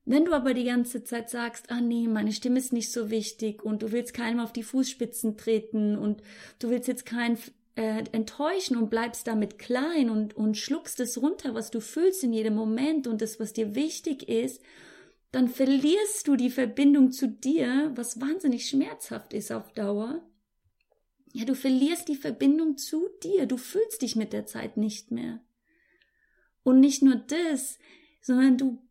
Wenn 0.05 0.23
du 0.23 0.31
aber 0.31 0.53
die 0.53 0.63
ganze 0.63 1.03
Zeit 1.03 1.29
sagst, 1.29 1.69
ah 1.69 1.81
nee, 1.81 2.07
meine 2.07 2.31
Stimme 2.31 2.59
ist 2.59 2.71
nicht 2.71 2.93
so 2.93 3.09
wichtig 3.09 3.61
und 3.61 3.81
du 3.81 3.91
willst 3.91 4.13
keinem 4.13 4.39
auf 4.39 4.53
die 4.53 4.63
Fußspitzen 4.63 5.35
treten 5.35 5.97
und 5.97 6.21
du 6.59 6.69
willst 6.69 6.87
jetzt 6.87 7.05
keinen 7.05 7.37
äh, 7.75 8.05
enttäuschen 8.13 8.77
und 8.77 8.89
bleibst 8.89 9.27
damit 9.27 9.59
klein 9.59 10.09
und, 10.09 10.33
und 10.33 10.55
schluckst 10.55 11.01
es 11.01 11.21
runter, 11.21 11.55
was 11.55 11.71
du 11.71 11.81
fühlst 11.81 12.23
in 12.23 12.31
jedem 12.31 12.55
Moment 12.55 13.05
und 13.05 13.21
das, 13.21 13.37
was 13.37 13.51
dir 13.51 13.75
wichtig 13.75 14.29
ist, 14.29 14.61
dann 15.35 15.49
verlierst 15.49 16.27
du 16.27 16.35
die 16.35 16.49
Verbindung 16.49 17.11
zu 17.11 17.27
dir, 17.27 17.91
was 17.95 18.21
wahnsinnig 18.21 18.69
schmerzhaft 18.69 19.33
ist 19.33 19.51
auf 19.51 19.73
Dauer. 19.73 20.25
Ja, 21.33 21.43
du 21.43 21.55
verlierst 21.55 22.07
die 22.07 22.15
Verbindung 22.15 22.77
zu 22.77 23.09
dir, 23.21 23.45
du 23.45 23.57
fühlst 23.57 24.01
dich 24.01 24.15
mit 24.15 24.31
der 24.31 24.45
Zeit 24.45 24.77
nicht 24.77 25.11
mehr. 25.11 25.41
Und 26.63 26.79
nicht 26.79 27.03
nur 27.03 27.15
das, 27.15 27.77
sondern 28.21 28.57
du 28.57 28.81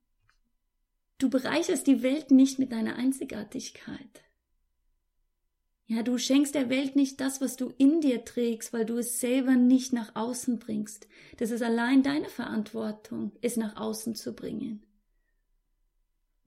Du 1.19 1.31
bereicherst 1.31 1.87
die 1.87 2.03
Welt 2.03 2.31
nicht 2.31 2.59
mit 2.59 2.73
deiner 2.73 2.97
Einzigartigkeit. 2.97 4.25
Ja, 5.87 6.03
du 6.03 6.19
schenkst 6.19 6.55
der 6.55 6.69
Welt 6.71 6.97
nicht 6.97 7.21
das, 7.21 7.41
was 7.41 7.57
du 7.57 7.73
in 7.79 8.01
dir 8.01 8.25
trägst, 8.25 8.73
weil 8.73 8.85
du 8.85 8.99
es 8.99 9.21
selber 9.21 9.55
nicht 9.55 9.93
nach 9.93 10.17
außen 10.17 10.59
bringst. 10.59 11.07
Das 11.39 11.51
ist 11.51 11.63
allein 11.63 12.03
deine 12.03 12.29
Verantwortung, 12.29 13.33
es 13.43 13.57
nach 13.57 13.77
außen 13.77 14.15
zu 14.15 14.35
bringen. 14.35 14.85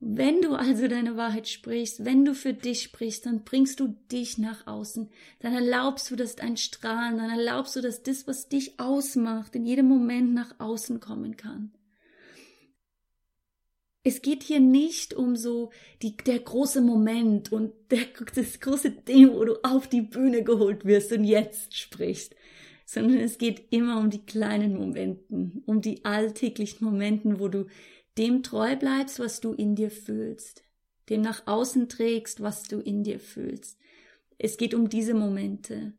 Wenn 0.00 0.42
du 0.42 0.54
also 0.54 0.86
deine 0.86 1.16
Wahrheit 1.16 1.48
sprichst, 1.48 2.04
wenn 2.04 2.24
du 2.24 2.34
für 2.34 2.54
dich 2.54 2.82
sprichst, 2.82 3.26
dann 3.26 3.42
bringst 3.42 3.80
du 3.80 3.96
dich 4.12 4.38
nach 4.38 4.66
außen. 4.68 5.10
Dann 5.40 5.54
erlaubst 5.54 6.10
du, 6.10 6.16
dass 6.16 6.36
dein 6.36 6.56
Strahlen, 6.56 7.18
dann 7.18 7.30
erlaubst 7.30 7.74
du, 7.74 7.80
dass 7.80 8.04
das, 8.04 8.28
was 8.28 8.48
dich 8.48 8.78
ausmacht, 8.78 9.56
in 9.56 9.66
jedem 9.66 9.86
Moment 9.86 10.34
nach 10.34 10.54
außen 10.60 11.00
kommen 11.00 11.36
kann. 11.36 11.72
Es 14.04 14.22
geht 14.22 14.44
hier 14.44 14.60
nicht 14.60 15.14
um 15.14 15.34
so 15.34 15.70
die, 16.00 16.16
der 16.16 16.38
große 16.38 16.80
Moment 16.80 17.50
und 17.52 17.72
der, 17.90 18.06
das 18.34 18.60
große 18.60 18.92
Ding, 18.92 19.32
wo 19.32 19.44
du 19.44 19.56
auf 19.64 19.88
die 19.88 20.02
Bühne 20.02 20.44
geholt 20.44 20.84
wirst 20.84 21.10
und 21.10 21.24
jetzt 21.24 21.76
sprichst, 21.76 22.36
sondern 22.86 23.18
es 23.18 23.36
geht 23.36 23.64
immer 23.70 23.98
um 23.98 24.10
die 24.10 24.24
kleinen 24.24 24.78
Momenten, 24.78 25.62
um 25.66 25.80
die 25.80 26.04
alltäglichen 26.04 26.84
Momenten, 26.84 27.40
wo 27.40 27.48
du 27.48 27.66
dem 28.18 28.42
treu 28.42 28.76
bleibst, 28.76 29.18
was 29.20 29.40
du 29.40 29.52
in 29.52 29.74
dir 29.76 29.90
fühlst, 29.90 30.64
dem 31.08 31.22
nach 31.22 31.46
außen 31.46 31.88
trägst, 31.88 32.42
was 32.42 32.64
du 32.64 32.80
in 32.80 33.04
dir 33.04 33.20
fühlst. 33.20 33.78
Es 34.38 34.56
geht 34.56 34.74
um 34.74 34.88
diese 34.88 35.14
Momente. 35.14 35.94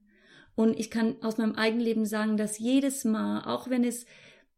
Und 0.55 0.77
ich 0.77 0.91
kann 0.91 1.15
aus 1.21 1.38
meinem 1.38 1.55
eigenen 1.55 1.85
Leben 1.85 2.05
sagen, 2.05 2.35
dass 2.35 2.59
jedes 2.59 3.05
Mal, 3.05 3.43
auch 3.45 3.69
wenn 3.69 3.83
es 3.83 4.05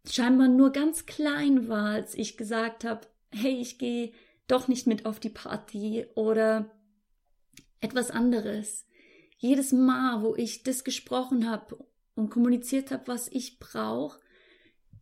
scheinbar 0.10 0.48
nur 0.48 0.72
ganz 0.72 1.06
klein 1.06 1.68
war, 1.68 1.92
als 1.92 2.16
ich 2.16 2.38
gesagt 2.38 2.84
habe, 2.84 3.08
hey, 3.32 3.54
ich 3.62 3.78
gehe 3.78 4.12
doch 4.48 4.68
nicht 4.68 4.88
mit 4.88 5.06
auf 5.06 5.20
die 5.20 5.30
Party 5.30 6.06
oder 6.16 6.72
etwas 7.80 8.12
anderes. 8.12 8.86
Jedes 9.38 9.72
Mal, 9.72 10.22
wo 10.22 10.36
ich 10.36 10.64
das 10.64 10.84
gesprochen 10.84 11.50
habe 11.50 11.86
und 12.16 12.30
kommuniziert 12.30 12.92
habe, 12.92 13.08
was 13.08 13.28
ich 13.28 13.60
brauche, 13.60 14.20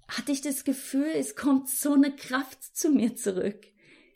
hatte 0.09 0.31
ich 0.31 0.41
das 0.41 0.63
Gefühl, 0.63 1.11
es 1.15 1.35
kommt 1.35 1.69
so 1.69 1.93
eine 1.93 2.15
Kraft 2.15 2.75
zu 2.75 2.89
mir 2.89 3.15
zurück. 3.15 3.67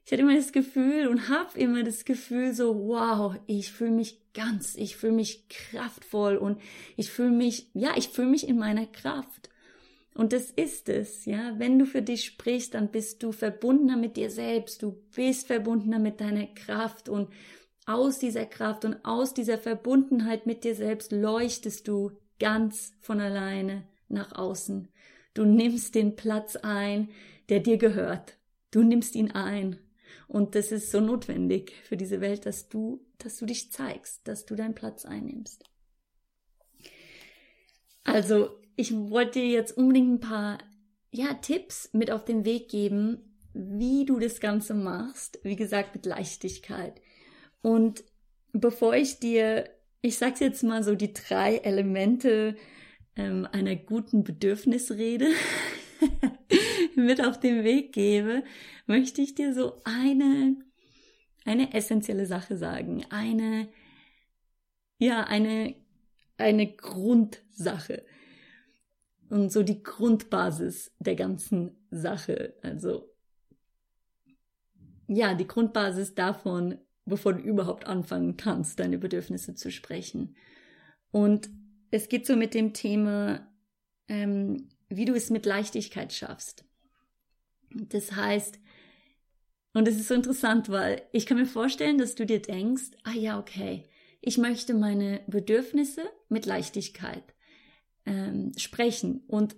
Ich 0.05 0.11
hatte 0.11 0.23
immer 0.23 0.35
das 0.35 0.51
Gefühl 0.51 1.07
und 1.07 1.29
habe 1.29 1.57
immer 1.57 1.83
das 1.83 2.03
Gefühl 2.03 2.53
so, 2.53 2.87
wow, 2.87 3.35
ich 3.47 3.71
fühle 3.71 3.91
mich 3.91 4.19
ganz, 4.33 4.75
ich 4.75 4.97
fühle 4.97 5.13
mich 5.13 5.47
kraftvoll 5.47 6.35
und 6.35 6.59
ich 6.97 7.09
fühle 7.09 7.31
mich, 7.31 7.69
ja, 7.73 7.91
ich 7.95 8.09
fühle 8.09 8.27
mich 8.27 8.47
in 8.47 8.57
meiner 8.57 8.85
Kraft. 8.85 9.49
Und 10.13 10.33
das 10.33 10.51
ist 10.51 10.89
es, 10.89 11.25
ja. 11.25 11.57
Wenn 11.57 11.79
du 11.79 11.85
für 11.85 12.01
dich 12.01 12.25
sprichst, 12.25 12.73
dann 12.73 12.91
bist 12.91 13.23
du 13.23 13.31
verbundener 13.31 13.97
mit 13.97 14.17
dir 14.17 14.29
selbst. 14.29 14.83
Du 14.83 15.01
bist 15.15 15.47
verbundener 15.47 15.99
mit 15.99 16.21
deiner 16.21 16.47
Kraft 16.47 17.07
und 17.07 17.29
aus 17.85 18.19
dieser 18.19 18.45
Kraft 18.45 18.85
und 18.85 19.03
aus 19.05 19.33
dieser 19.33 19.57
Verbundenheit 19.57 20.45
mit 20.45 20.63
dir 20.63 20.75
selbst 20.75 21.11
leuchtest 21.11 21.87
du 21.87 22.11
ganz 22.39 22.93
von 23.01 23.21
alleine 23.21 23.87
nach 24.07 24.33
außen. 24.33 24.87
Du 25.33 25.45
nimmst 25.45 25.95
den 25.95 26.15
Platz 26.15 26.55
ein, 26.55 27.09
der 27.49 27.59
dir 27.59 27.77
gehört. 27.77 28.37
Du 28.71 28.83
nimmst 28.83 29.15
ihn 29.15 29.31
ein. 29.31 29.79
Und 30.27 30.55
das 30.55 30.71
ist 30.71 30.91
so 30.91 30.99
notwendig 30.99 31.73
für 31.83 31.97
diese 31.97 32.21
Welt, 32.21 32.45
dass 32.45 32.69
du, 32.69 33.05
dass 33.17 33.37
du 33.37 33.45
dich 33.45 33.71
zeigst, 33.71 34.27
dass 34.27 34.45
du 34.45 34.55
deinen 34.55 34.75
Platz 34.75 35.05
einnimmst. 35.05 35.63
Also, 38.03 38.49
ich 38.75 38.93
wollte 38.93 39.39
dir 39.39 39.47
jetzt 39.47 39.77
unbedingt 39.77 40.13
ein 40.13 40.19
paar 40.19 40.57
ja, 41.11 41.33
Tipps 41.35 41.89
mit 41.93 42.11
auf 42.11 42.25
den 42.25 42.45
Weg 42.45 42.69
geben, 42.69 43.37
wie 43.53 44.05
du 44.05 44.19
das 44.19 44.39
Ganze 44.39 44.73
machst. 44.73 45.39
Wie 45.43 45.55
gesagt, 45.55 45.95
mit 45.95 46.05
Leichtigkeit. 46.05 46.99
Und 47.61 48.03
bevor 48.51 48.95
ich 48.95 49.19
dir, 49.19 49.69
ich 50.01 50.17
sag's 50.17 50.39
jetzt 50.39 50.63
mal 50.63 50.83
so, 50.83 50.95
die 50.95 51.13
drei 51.13 51.57
Elemente 51.57 52.55
ähm, 53.15 53.47
einer 53.51 53.75
guten 53.75 54.23
Bedürfnisrede 54.23 55.27
mit 56.95 57.23
auf 57.23 57.39
den 57.39 57.63
Weg 57.63 57.93
gebe, 57.93 58.43
möchte 58.85 59.21
ich 59.21 59.35
dir 59.35 59.53
so 59.53 59.81
eine, 59.83 60.57
eine 61.45 61.73
essentielle 61.73 62.25
Sache 62.25 62.57
sagen. 62.57 63.05
Eine, 63.09 63.67
ja, 64.97 65.23
eine, 65.23 65.75
eine 66.37 66.73
Grundsache 66.75 68.03
und 69.29 69.51
so 69.51 69.63
die 69.63 69.81
Grundbasis 69.81 70.93
der 70.99 71.15
ganzen 71.15 71.71
Sache. 71.89 72.55
Also 72.61 73.09
ja, 75.07 75.33
die 75.33 75.47
Grundbasis 75.47 76.15
davon, 76.15 76.77
bevor 77.05 77.33
du 77.33 77.39
überhaupt 77.39 77.85
anfangen 77.85 78.37
kannst, 78.37 78.79
deine 78.79 78.97
Bedürfnisse 78.97 79.55
zu 79.55 79.71
sprechen. 79.71 80.35
Und 81.11 81.49
es 81.93 82.09
geht 82.09 82.25
so 82.25 82.35
mit 82.35 82.55
dem 82.55 82.73
Thema, 82.73 83.47
ähm, 84.07 84.69
wie 84.89 85.05
du 85.05 85.13
es 85.13 85.29
mit 85.29 85.45
Leichtigkeit 85.45 86.11
schaffst. 86.11 86.65
Das 87.69 88.13
heißt, 88.13 88.59
und 89.73 89.87
es 89.87 89.97
ist 89.97 90.07
so 90.07 90.15
interessant, 90.15 90.69
weil 90.69 91.03
ich 91.11 91.27
kann 91.27 91.37
mir 91.37 91.45
vorstellen, 91.45 91.99
dass 91.99 92.15
du 92.15 92.25
dir 92.25 92.41
denkst, 92.41 92.91
ah 93.03 93.13
ja, 93.13 93.39
okay, 93.39 93.83
ich 94.21 94.39
möchte 94.39 94.73
meine 94.73 95.21
Bedürfnisse 95.27 96.01
mit 96.29 96.47
Leichtigkeit 96.47 97.23
ähm, 98.07 98.53
sprechen 98.57 99.21
und 99.27 99.55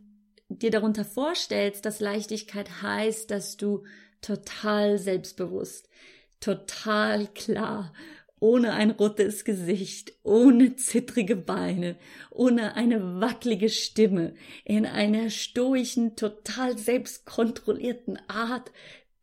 dir 0.50 0.72
darunter 0.72 1.06
vorstellst, 1.06 1.86
dass 1.86 2.02
Leichtigkeit 2.02 2.82
heißt, 2.82 3.32
dass 3.32 3.56
du 3.56 3.86
total 4.22 4.98
selbstbewusst, 4.98 5.90
total 6.42 7.28
klar 7.28 7.94
ohne 8.46 8.74
ein 8.74 8.92
rotes 8.92 9.44
Gesicht, 9.44 10.14
ohne 10.22 10.76
zittrige 10.76 11.36
Beine, 11.36 11.96
ohne 12.30 12.76
eine 12.76 13.20
wackelige 13.20 13.70
Stimme, 13.70 14.36
in 14.64 14.86
einer 14.86 15.32
stoischen, 15.32 16.16
total 16.16 16.78
selbstkontrollierten 16.78 18.20
Art 18.28 18.72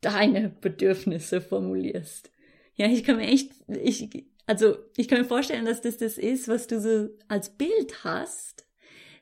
deine 0.01 0.49
Bedürfnisse 0.49 1.39
formulierst. 1.39 2.31
Ja, 2.75 2.87
ich 2.87 3.05
kann 3.05 3.15
mir 3.15 3.27
echt, 3.27 3.53
ich, 3.69 4.25
also 4.45 4.75
ich 4.97 5.07
kann 5.07 5.19
mir 5.19 5.25
vorstellen, 5.25 5.65
dass 5.65 5.81
das 5.81 5.95
das 5.95 6.17
ist, 6.17 6.49
was 6.49 6.67
du 6.67 6.81
so 6.81 7.07
als 7.29 7.49
Bild 7.51 8.03
hast. 8.03 8.67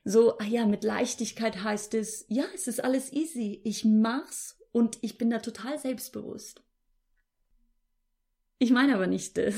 So, 0.04 0.36
ah 0.38 0.46
ja, 0.46 0.66
mit 0.66 0.82
Leichtigkeit 0.82 1.62
heißt 1.62 1.94
es, 1.94 2.26
ja, 2.28 2.44
es 2.56 2.66
ist 2.66 2.82
alles 2.82 3.12
easy. 3.12 3.60
Ich 3.62 3.84
mach's 3.84 4.58
und 4.72 4.98
ich 5.00 5.16
bin 5.16 5.30
da 5.30 5.38
total 5.38 5.78
selbstbewusst. 5.78 6.60
Ich 8.62 8.70
meine 8.70 8.94
aber 8.94 9.08
nicht 9.08 9.36
das. 9.38 9.56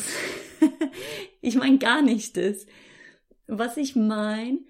ich 1.43 1.57
meine 1.57 1.77
gar 1.77 2.01
nicht 2.01 2.39
das. 2.39 2.65
Was 3.47 3.77
ich 3.77 3.97
meine, 3.97 4.61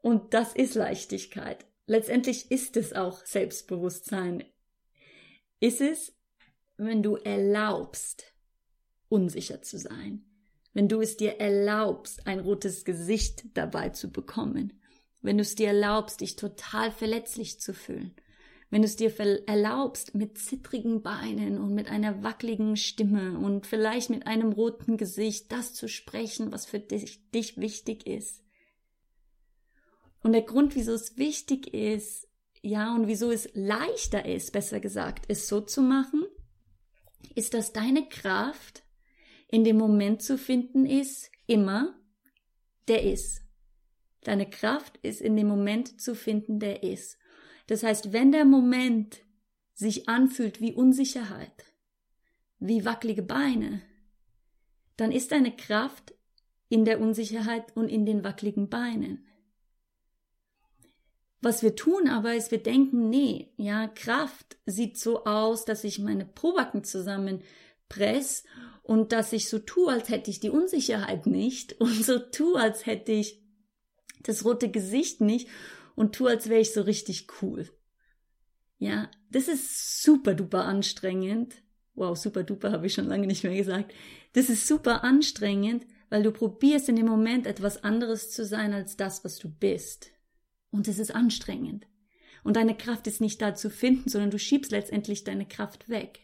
und 0.00 0.32
das 0.32 0.54
ist 0.54 0.76
Leichtigkeit. 0.76 1.66
Letztendlich 1.84 2.50
ist 2.50 2.78
es 2.78 2.94
auch 2.94 3.22
Selbstbewusstsein. 3.26 4.44
Ist 5.60 5.82
es, 5.82 6.16
wenn 6.78 7.02
du 7.02 7.16
erlaubst, 7.16 8.32
unsicher 9.10 9.60
zu 9.60 9.76
sein. 9.76 10.24
Wenn 10.72 10.88
du 10.88 11.02
es 11.02 11.18
dir 11.18 11.38
erlaubst, 11.38 12.26
ein 12.26 12.40
rotes 12.40 12.86
Gesicht 12.86 13.44
dabei 13.52 13.90
zu 13.90 14.10
bekommen. 14.10 14.80
Wenn 15.20 15.36
du 15.36 15.42
es 15.42 15.54
dir 15.54 15.66
erlaubst, 15.66 16.22
dich 16.22 16.36
total 16.36 16.92
verletzlich 16.92 17.60
zu 17.60 17.74
fühlen 17.74 18.16
wenn 18.72 18.80
du 18.80 18.86
es 18.86 18.96
dir 18.96 19.12
erlaubst, 19.46 20.14
mit 20.14 20.38
zittrigen 20.38 21.02
Beinen 21.02 21.58
und 21.58 21.74
mit 21.74 21.88
einer 21.88 22.22
wackeligen 22.22 22.78
Stimme 22.78 23.38
und 23.38 23.66
vielleicht 23.66 24.08
mit 24.08 24.26
einem 24.26 24.50
roten 24.50 24.96
Gesicht 24.96 25.52
das 25.52 25.74
zu 25.74 25.88
sprechen, 25.88 26.52
was 26.52 26.64
für 26.64 26.80
dich, 26.80 27.20
dich 27.32 27.58
wichtig 27.58 28.06
ist. 28.06 28.42
Und 30.22 30.32
der 30.32 30.40
Grund, 30.40 30.74
wieso 30.74 30.94
es 30.94 31.18
wichtig 31.18 31.74
ist, 31.74 32.26
ja, 32.62 32.94
und 32.94 33.08
wieso 33.08 33.30
es 33.30 33.50
leichter 33.52 34.24
ist, 34.24 34.54
besser 34.54 34.80
gesagt, 34.80 35.26
es 35.28 35.48
so 35.48 35.60
zu 35.60 35.82
machen, 35.82 36.24
ist, 37.34 37.52
dass 37.52 37.74
deine 37.74 38.08
Kraft 38.08 38.84
in 39.48 39.64
dem 39.64 39.76
Moment 39.76 40.22
zu 40.22 40.38
finden 40.38 40.86
ist, 40.86 41.30
immer, 41.46 41.94
der 42.88 43.02
ist. 43.02 43.42
Deine 44.22 44.48
Kraft 44.48 44.96
ist 45.02 45.20
in 45.20 45.36
dem 45.36 45.48
Moment 45.48 46.00
zu 46.00 46.14
finden, 46.14 46.58
der 46.58 46.82
ist. 46.82 47.18
Das 47.72 47.82
heißt, 47.82 48.12
wenn 48.12 48.32
der 48.32 48.44
Moment 48.44 49.22
sich 49.72 50.06
anfühlt 50.06 50.60
wie 50.60 50.74
Unsicherheit, 50.74 51.64
wie 52.58 52.84
wackelige 52.84 53.22
Beine, 53.22 53.80
dann 54.98 55.10
ist 55.10 55.32
deine 55.32 55.56
Kraft 55.56 56.12
in 56.68 56.84
der 56.84 57.00
Unsicherheit 57.00 57.74
und 57.74 57.88
in 57.88 58.04
den 58.04 58.24
wackeligen 58.24 58.68
Beinen. 58.68 59.26
Was 61.40 61.62
wir 61.62 61.74
tun 61.74 62.10
aber, 62.10 62.34
ist, 62.34 62.50
wir 62.50 62.62
denken, 62.62 63.08
nee, 63.08 63.54
ja, 63.56 63.88
Kraft 63.88 64.58
sieht 64.66 64.98
so 64.98 65.24
aus, 65.24 65.64
dass 65.64 65.82
ich 65.82 65.98
meine 65.98 66.26
Probacken 66.26 66.84
zusammenpresse 66.84 68.44
und 68.82 69.12
dass 69.12 69.32
ich 69.32 69.48
so 69.48 69.58
tue, 69.58 69.90
als 69.90 70.10
hätte 70.10 70.30
ich 70.30 70.40
die 70.40 70.50
Unsicherheit 70.50 71.24
nicht 71.24 71.80
und 71.80 72.04
so 72.04 72.18
tue, 72.18 72.60
als 72.60 72.84
hätte 72.84 73.12
ich 73.12 73.42
das 74.24 74.44
rote 74.44 74.70
Gesicht 74.70 75.22
nicht 75.22 75.48
und 75.94 76.14
tu, 76.14 76.26
als 76.26 76.48
wäre 76.48 76.60
ich 76.60 76.72
so 76.72 76.82
richtig 76.82 77.26
cool. 77.40 77.68
Ja, 78.78 79.10
das 79.30 79.48
ist 79.48 80.02
super 80.02 80.34
duper 80.34 80.64
anstrengend. 80.64 81.54
Wow, 81.94 82.16
super 82.16 82.42
duper 82.42 82.72
habe 82.72 82.86
ich 82.86 82.94
schon 82.94 83.06
lange 83.06 83.26
nicht 83.26 83.44
mehr 83.44 83.54
gesagt. 83.54 83.92
Das 84.32 84.48
ist 84.48 84.66
super 84.66 85.04
anstrengend, 85.04 85.86
weil 86.10 86.22
du 86.22 86.32
probierst 86.32 86.88
in 86.88 86.96
dem 86.96 87.06
Moment 87.06 87.46
etwas 87.46 87.84
anderes 87.84 88.30
zu 88.30 88.44
sein 88.44 88.72
als 88.72 88.96
das, 88.96 89.24
was 89.24 89.38
du 89.38 89.48
bist. 89.48 90.10
Und 90.70 90.88
es 90.88 90.98
ist 90.98 91.14
anstrengend. 91.14 91.86
Und 92.44 92.56
deine 92.56 92.76
Kraft 92.76 93.06
ist 93.06 93.20
nicht 93.20 93.40
da 93.40 93.54
zu 93.54 93.70
finden, 93.70 94.08
sondern 94.08 94.30
du 94.30 94.38
schiebst 94.38 94.72
letztendlich 94.72 95.22
deine 95.24 95.46
Kraft 95.46 95.88
weg. 95.88 96.20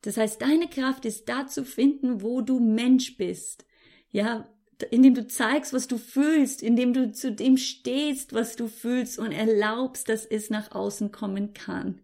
Das 0.00 0.16
heißt, 0.16 0.42
deine 0.42 0.68
Kraft 0.68 1.04
ist 1.04 1.28
da 1.28 1.46
zu 1.46 1.64
finden, 1.64 2.20
wo 2.20 2.40
du 2.40 2.60
Mensch 2.60 3.16
bist. 3.16 3.64
Ja, 4.10 4.48
indem 4.90 5.14
du 5.14 5.26
zeigst, 5.26 5.72
was 5.72 5.88
du 5.88 5.98
fühlst, 5.98 6.62
indem 6.62 6.92
du 6.92 7.12
zu 7.12 7.32
dem 7.32 7.56
stehst, 7.56 8.32
was 8.32 8.56
du 8.56 8.68
fühlst 8.68 9.18
und 9.18 9.32
erlaubst, 9.32 10.08
dass 10.08 10.24
es 10.24 10.50
nach 10.50 10.72
außen 10.72 11.12
kommen 11.12 11.54
kann. 11.54 12.00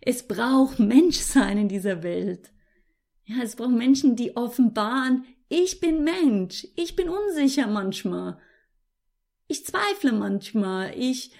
Es 0.00 0.26
braucht 0.26 0.78
Menschsein 0.78 1.58
in 1.58 1.68
dieser 1.68 2.02
Welt. 2.02 2.50
Ja, 3.24 3.42
es 3.42 3.56
braucht 3.56 3.70
Menschen, 3.70 4.16
die 4.16 4.36
offenbaren, 4.36 5.24
ich 5.48 5.80
bin 5.80 6.04
Mensch, 6.04 6.66
ich 6.76 6.96
bin 6.96 7.08
unsicher 7.08 7.66
manchmal. 7.66 8.38
Ich 9.46 9.66
zweifle 9.66 10.12
manchmal, 10.12 10.96
ich, 10.96 11.32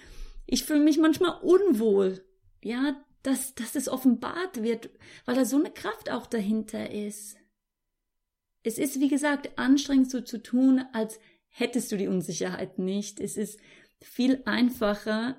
ich 0.47 0.65
fühle 0.65 0.81
mich 0.81 0.99
manchmal 0.99 1.41
unwohl. 1.43 2.25
Ja, 2.63 2.97
dass, 3.23 3.55
dass 3.55 3.77
es 3.77 3.89
offenbart 3.89 4.63
wird, 4.63 4.91
weil 5.25 5.37
da 5.37 5.45
so 5.45 5.57
eine 5.57 5.71
Kraft 5.71 6.11
auch 6.11 6.27
dahinter 6.27 6.91
ist. 6.91 7.37
Es 8.63 8.79
ist, 8.79 9.01
wie 9.01 9.09
gesagt, 9.09 9.59
anstrengend 9.59 10.11
so 10.11 10.21
zu 10.21 10.43
tun, 10.43 10.85
als 10.93 11.19
hättest 11.49 11.91
du 11.93 11.97
die 11.97 12.09
Unsicherheit 12.09 12.79
nicht. 12.79 13.21
Es 13.21 13.37
ist 13.37 13.61
viel 14.01 14.43
einfacher, 14.45 15.37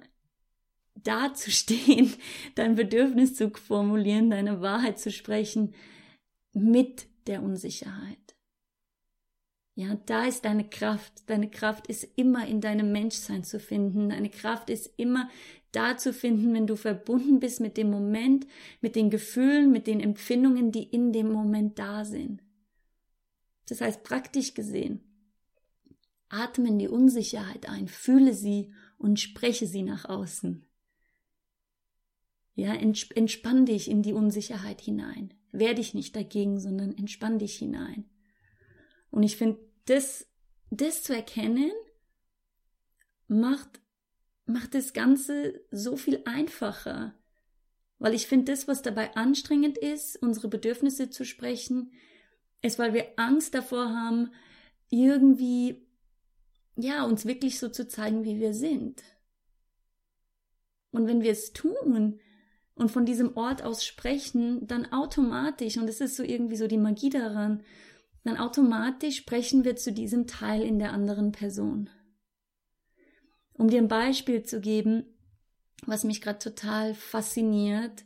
da 0.95 1.34
zu 1.34 1.51
stehen, 1.51 2.13
dein 2.55 2.75
Bedürfnis 2.75 3.36
zu 3.36 3.49
formulieren, 3.49 4.29
deine 4.29 4.62
Wahrheit 4.62 4.99
zu 4.99 5.12
sprechen 5.12 5.73
mit 6.53 7.07
der 7.27 7.43
Unsicherheit. 7.43 8.17
Ja, 9.75 9.95
da 10.05 10.25
ist 10.25 10.43
deine 10.43 10.69
Kraft. 10.69 11.23
Deine 11.27 11.49
Kraft 11.49 11.88
ist 11.88 12.05
immer 12.15 12.45
in 12.45 12.60
deinem 12.60 12.91
Menschsein 12.91 13.43
zu 13.43 13.60
finden. 13.60 14.10
Deine 14.10 14.29
Kraft 14.29 14.69
ist 14.69 14.91
immer 14.97 15.29
da 15.71 15.95
zu 15.97 16.12
finden, 16.12 16.53
wenn 16.53 16.67
du 16.67 16.75
verbunden 16.75 17.39
bist 17.39 17.62
mit 17.62 17.77
dem 17.77 17.89
Moment, 17.89 18.45
mit 18.81 18.95
den 18.95 19.10
Gefühlen, 19.10 19.71
mit 19.71 19.88
den 19.88 20.01
Empfindungen, 20.01 20.73
die 20.73 20.84
in 20.84 21.13
dem 21.13 21.31
Moment 21.31 21.79
da 21.79 22.03
sind. 22.03 22.43
Das 23.71 23.79
heißt 23.79 24.03
praktisch 24.03 24.53
gesehen, 24.53 24.99
atme 26.27 26.67
in 26.67 26.77
die 26.77 26.89
Unsicherheit 26.89 27.69
ein, 27.69 27.88
fühle 27.88 28.34
sie 28.34 28.73
und 28.97 29.17
spreche 29.17 29.65
sie 29.65 29.81
nach 29.81 30.03
außen. 30.03 30.65
Ja, 32.53 32.73
entspann 32.73 33.65
dich 33.65 33.89
in 33.89 34.01
die 34.01 34.12
Unsicherheit 34.12 34.81
hinein. 34.81 35.34
Wehr 35.53 35.73
dich 35.73 35.93
nicht 35.93 36.17
dagegen, 36.17 36.60
sondern 36.60 36.91
entspann 36.97 37.39
dich 37.39 37.55
hinein. 37.55 38.10
Und 39.10 39.23
ich 39.23 39.38
finde, 39.38 39.60
das, 39.86 40.27
das 40.69 41.03
zu 41.03 41.15
erkennen, 41.15 41.71
macht, 43.29 43.79
macht 44.45 44.73
das 44.73 44.91
Ganze 44.91 45.63
so 45.71 45.95
viel 45.95 46.21
einfacher. 46.25 47.17
Weil 47.99 48.15
ich 48.15 48.27
finde, 48.27 48.51
das, 48.51 48.67
was 48.67 48.81
dabei 48.81 49.15
anstrengend 49.15 49.77
ist, 49.77 50.21
unsere 50.21 50.49
Bedürfnisse 50.49 51.10
zu 51.10 51.23
sprechen, 51.23 51.93
ist, 52.62 52.80
weil 52.80 52.93
wir 52.93 53.08
Angst 53.17 53.54
davor 53.54 53.89
haben, 53.89 54.32
irgendwie, 54.89 55.88
ja, 56.76 57.04
uns 57.04 57.26
wirklich 57.26 57.60
so 57.60 57.69
zu 57.69 57.88
zeigen, 57.88 58.24
wie 58.24 58.39
wir 58.39 58.54
sind. 58.54 59.02
Und 60.91 61.08
wenn 61.08 61.21
wir 61.21 61.32
es 61.32 61.54
tun 61.54 62.19
und 62.76 62.91
von 62.91 63.06
diesem 63.06 63.36
Ort 63.38 63.63
aus 63.63 63.86
sprechen, 63.86 64.67
dann 64.67 64.91
automatisch, 64.91 65.78
und 65.78 65.88
das 65.88 66.02
ist 66.02 66.17
so 66.17 66.24
irgendwie 66.24 66.58
so 66.58 66.67
die 66.67 66.78
Magie 66.78 67.10
daran, 67.10 67.63
dann 68.24 68.38
automatisch 68.38 69.17
sprechen 69.17 69.63
wir 69.63 69.76
zu 69.76 69.91
diesem 69.91 70.28
Teil 70.28 70.62
in 70.62 70.78
der 70.78 70.91
anderen 70.91 71.32
Person. 71.32 71.89
Um 73.54 73.69
dir 73.69 73.80
ein 73.80 73.88
Beispiel 73.88 74.43
zu 74.43 74.60
geben, 74.60 75.06
was 75.86 76.04
mich 76.04 76.21
gerade 76.21 76.39
total 76.39 76.93
fasziniert, 76.93 78.04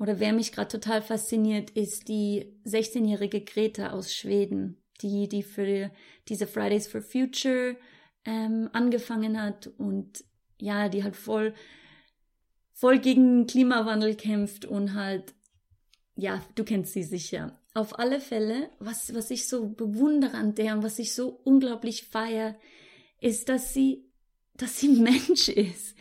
oder 0.00 0.18
wer 0.18 0.32
mich 0.32 0.50
gerade 0.50 0.68
total 0.68 1.02
fasziniert, 1.02 1.70
ist 1.70 2.08
die 2.08 2.56
16-jährige 2.64 3.42
Greta 3.42 3.90
aus 3.90 4.14
Schweden, 4.14 4.82
die, 5.02 5.28
die 5.28 5.42
für 5.42 5.90
diese 6.26 6.46
Fridays 6.46 6.88
for 6.88 7.02
Future 7.02 7.76
ähm, 8.24 8.70
angefangen 8.72 9.40
hat 9.40 9.66
und 9.76 10.24
ja, 10.58 10.88
die 10.88 11.04
halt 11.04 11.16
voll, 11.16 11.52
voll 12.72 12.98
gegen 12.98 13.46
Klimawandel 13.46 14.14
kämpft 14.14 14.64
und 14.64 14.94
halt, 14.94 15.34
ja, 16.16 16.42
du 16.54 16.64
kennst 16.64 16.94
sie 16.94 17.04
sicher. 17.04 17.58
Auf 17.74 17.98
alle 17.98 18.20
Fälle, 18.20 18.70
was, 18.78 19.14
was 19.14 19.30
ich 19.30 19.48
so 19.48 19.68
bewundere 19.68 20.34
an 20.34 20.54
der 20.54 20.76
und 20.76 20.82
was 20.82 20.98
ich 20.98 21.14
so 21.14 21.40
unglaublich 21.44 22.04
feier, 22.04 22.56
ist, 23.20 23.50
dass 23.50 23.74
sie, 23.74 24.06
dass 24.54 24.80
sie 24.80 24.88
Mensch 24.88 25.48
ist 25.48 25.94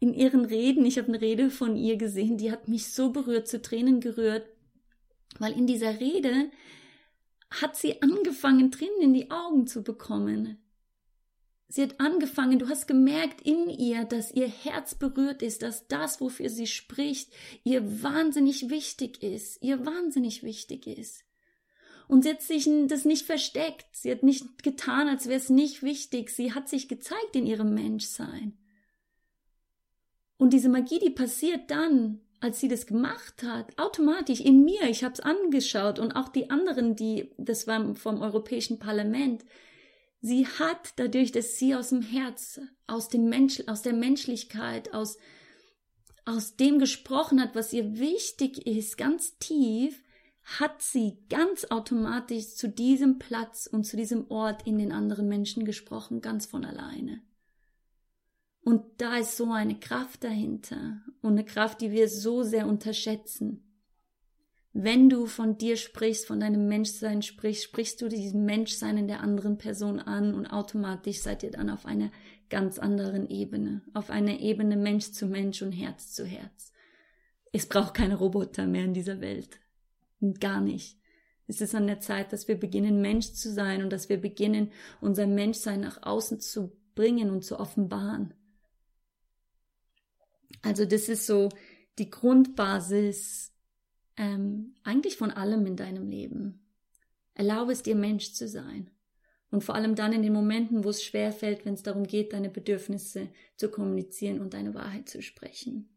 in 0.00 0.14
ihren 0.14 0.46
Reden, 0.46 0.84
ich 0.86 0.98
habe 0.98 1.08
eine 1.08 1.20
Rede 1.20 1.50
von 1.50 1.76
ihr 1.76 1.96
gesehen, 1.96 2.38
die 2.38 2.50
hat 2.50 2.68
mich 2.68 2.92
so 2.92 3.10
berührt, 3.10 3.46
zu 3.46 3.60
Tränen 3.60 4.00
gerührt, 4.00 4.48
weil 5.38 5.52
in 5.52 5.66
dieser 5.66 6.00
Rede 6.00 6.50
hat 7.50 7.76
sie 7.76 8.00
angefangen, 8.02 8.70
Tränen 8.70 9.02
in 9.02 9.12
die 9.12 9.30
Augen 9.30 9.66
zu 9.66 9.82
bekommen. 9.82 10.58
Sie 11.68 11.82
hat 11.82 12.00
angefangen, 12.00 12.58
du 12.58 12.68
hast 12.68 12.88
gemerkt 12.88 13.42
in 13.42 13.68
ihr, 13.68 14.04
dass 14.04 14.32
ihr 14.32 14.48
Herz 14.48 14.94
berührt 14.94 15.42
ist, 15.42 15.62
dass 15.62 15.86
das, 15.86 16.20
wofür 16.20 16.48
sie 16.48 16.66
spricht, 16.66 17.32
ihr 17.62 18.02
wahnsinnig 18.02 18.70
wichtig 18.70 19.22
ist, 19.22 19.62
ihr 19.62 19.84
wahnsinnig 19.86 20.42
wichtig 20.42 20.86
ist. 20.86 21.24
Und 22.08 22.24
sie 22.24 22.30
hat 22.30 22.42
sich 22.42 22.68
das 22.88 23.04
nicht 23.04 23.24
versteckt. 23.24 23.86
Sie 23.92 24.10
hat 24.10 24.24
nicht 24.24 24.64
getan, 24.64 25.06
als 25.06 25.26
wäre 25.26 25.38
es 25.38 25.48
nicht 25.48 25.84
wichtig. 25.84 26.30
Sie 26.30 26.52
hat 26.52 26.68
sich 26.68 26.88
gezeigt 26.88 27.36
in 27.36 27.46
ihrem 27.46 27.72
Menschsein. 27.72 28.59
Und 30.40 30.54
diese 30.54 30.70
Magie, 30.70 30.98
die 30.98 31.10
passiert 31.10 31.70
dann, 31.70 32.22
als 32.40 32.60
sie 32.60 32.68
das 32.68 32.86
gemacht 32.86 33.42
hat, 33.42 33.78
automatisch 33.78 34.40
in 34.40 34.64
mir, 34.64 34.84
ich 34.84 35.04
habe 35.04 35.12
es 35.12 35.20
angeschaut 35.20 35.98
und 35.98 36.12
auch 36.12 36.30
die 36.30 36.48
anderen, 36.48 36.96
die, 36.96 37.30
das 37.36 37.66
war 37.66 37.94
vom 37.94 38.22
Europäischen 38.22 38.78
Parlament, 38.78 39.44
sie 40.22 40.46
hat 40.46 40.94
dadurch, 40.96 41.30
dass 41.30 41.58
sie 41.58 41.74
aus 41.74 41.90
dem 41.90 42.00
Herz, 42.00 42.58
aus 42.86 43.10
dem 43.10 43.28
Mensch, 43.28 43.62
aus 43.66 43.82
der 43.82 43.92
Menschlichkeit, 43.92 44.94
aus, 44.94 45.18
aus 46.24 46.56
dem 46.56 46.78
gesprochen 46.78 47.38
hat, 47.38 47.54
was 47.54 47.74
ihr 47.74 47.98
wichtig 47.98 48.66
ist, 48.66 48.96
ganz 48.96 49.36
tief, 49.40 50.02
hat 50.58 50.80
sie 50.80 51.18
ganz 51.28 51.66
automatisch 51.66 52.54
zu 52.54 52.70
diesem 52.70 53.18
Platz 53.18 53.68
und 53.70 53.84
zu 53.84 53.98
diesem 53.98 54.30
Ort 54.30 54.66
in 54.66 54.78
den 54.78 54.90
anderen 54.90 55.28
Menschen 55.28 55.66
gesprochen, 55.66 56.22
ganz 56.22 56.46
von 56.46 56.64
alleine. 56.64 57.20
Und 58.62 58.82
da 58.98 59.16
ist 59.16 59.36
so 59.36 59.52
eine 59.52 59.78
Kraft 59.78 60.22
dahinter 60.24 61.00
und 61.22 61.32
eine 61.32 61.44
Kraft, 61.44 61.80
die 61.80 61.90
wir 61.90 62.08
so 62.08 62.42
sehr 62.42 62.66
unterschätzen. 62.66 63.64
Wenn 64.72 65.08
du 65.08 65.26
von 65.26 65.58
dir 65.58 65.76
sprichst, 65.76 66.26
von 66.26 66.38
deinem 66.40 66.68
Menschsein 66.68 67.22
sprichst, 67.22 67.64
sprichst 67.64 68.00
du 68.00 68.08
diesem 68.08 68.44
Menschsein 68.44 68.98
in 68.98 69.08
der 69.08 69.20
anderen 69.20 69.58
Person 69.58 69.98
an 69.98 70.34
und 70.34 70.46
automatisch 70.46 71.20
seid 71.22 71.42
ihr 71.42 71.50
dann 71.50 71.70
auf 71.70 71.86
einer 71.86 72.12
ganz 72.50 72.78
anderen 72.78 73.28
Ebene, 73.28 73.82
auf 73.94 74.10
einer 74.10 74.38
Ebene 74.38 74.76
Mensch 74.76 75.10
zu 75.10 75.26
Mensch 75.26 75.62
und 75.62 75.72
Herz 75.72 76.12
zu 76.12 76.24
Herz. 76.24 76.72
Es 77.52 77.66
braucht 77.66 77.94
keine 77.94 78.16
Roboter 78.16 78.66
mehr 78.66 78.84
in 78.84 78.94
dieser 78.94 79.20
Welt. 79.20 79.58
Gar 80.38 80.60
nicht. 80.60 80.98
Es 81.48 81.60
ist 81.60 81.74
an 81.74 81.88
der 81.88 81.98
Zeit, 81.98 82.32
dass 82.32 82.46
wir 82.46 82.56
beginnen, 82.60 83.00
Mensch 83.00 83.32
zu 83.32 83.52
sein 83.52 83.82
und 83.82 83.90
dass 83.90 84.08
wir 84.08 84.20
beginnen, 84.20 84.70
unser 85.00 85.26
Menschsein 85.26 85.80
nach 85.80 86.02
außen 86.02 86.38
zu 86.38 86.76
bringen 86.94 87.30
und 87.30 87.44
zu 87.44 87.58
offenbaren. 87.58 88.34
Also 90.62 90.84
das 90.84 91.08
ist 91.08 91.26
so 91.26 91.48
die 91.98 92.10
Grundbasis 92.10 93.52
ähm, 94.16 94.74
eigentlich 94.84 95.16
von 95.16 95.30
allem 95.30 95.66
in 95.66 95.76
deinem 95.76 96.08
Leben. 96.08 96.66
Erlaube 97.34 97.72
es 97.72 97.82
dir, 97.82 97.94
Mensch 97.94 98.32
zu 98.32 98.48
sein. 98.48 98.90
Und 99.50 99.64
vor 99.64 99.74
allem 99.74 99.94
dann 99.94 100.12
in 100.12 100.22
den 100.22 100.32
Momenten, 100.32 100.84
wo 100.84 100.90
es 100.90 101.02
schwer 101.02 101.32
fällt, 101.32 101.64
wenn 101.64 101.74
es 101.74 101.82
darum 101.82 102.06
geht, 102.06 102.32
deine 102.32 102.50
Bedürfnisse 102.50 103.28
zu 103.56 103.68
kommunizieren 103.68 104.40
und 104.40 104.54
deine 104.54 104.74
Wahrheit 104.74 105.08
zu 105.08 105.22
sprechen. 105.22 105.88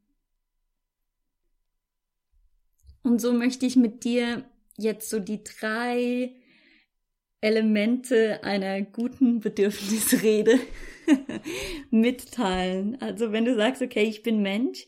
Und 3.04 3.20
so 3.20 3.34
möchte 3.34 3.66
ich 3.66 3.76
mit 3.76 4.06
dir 4.06 4.46
jetzt 4.78 5.10
so 5.10 5.20
die 5.20 5.44
drei 5.44 6.34
Elemente 7.42 8.44
einer 8.44 8.82
guten 8.82 9.42
Bedürfnisrede 9.42 10.58
mitteilen. 11.92 13.02
Also 13.02 13.32
wenn 13.32 13.46
du 13.46 13.56
sagst, 13.56 13.82
okay, 13.82 14.04
ich 14.04 14.24
bin 14.24 14.42
Mensch, 14.42 14.86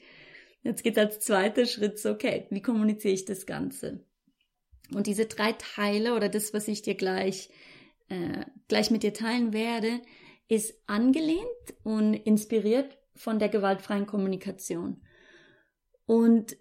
jetzt 0.64 0.84
geht 0.84 0.98
als 0.98 1.20
zweiter 1.20 1.66
Schritt 1.66 2.00
so, 2.00 2.12
okay, 2.12 2.48
wie 2.50 2.62
kommuniziere 2.62 3.14
ich 3.14 3.26
das 3.26 3.46
Ganze? 3.46 4.04
Und 4.94 5.08
diese 5.08 5.26
drei 5.26 5.54
Teile 5.54 6.16
oder 6.16 6.30
das, 6.30 6.54
was 6.54 6.68
ich 6.68 6.82
dir 6.82 6.96
gleich, 6.96 7.50
äh, 8.10 8.46
gleich 8.68 8.92
mit 8.92 9.04
dir 9.04 9.14
teilen 9.14 9.54
werde, 9.54 10.02
ist 10.48 10.76
angelehnt 10.88 11.42
und 11.84 12.14
inspiriert 12.14 12.98
von 13.16 13.40
der 13.40 13.50
gewaltfreien 13.50 14.06
Kommunikation. 14.06 15.02
Und 16.06 16.56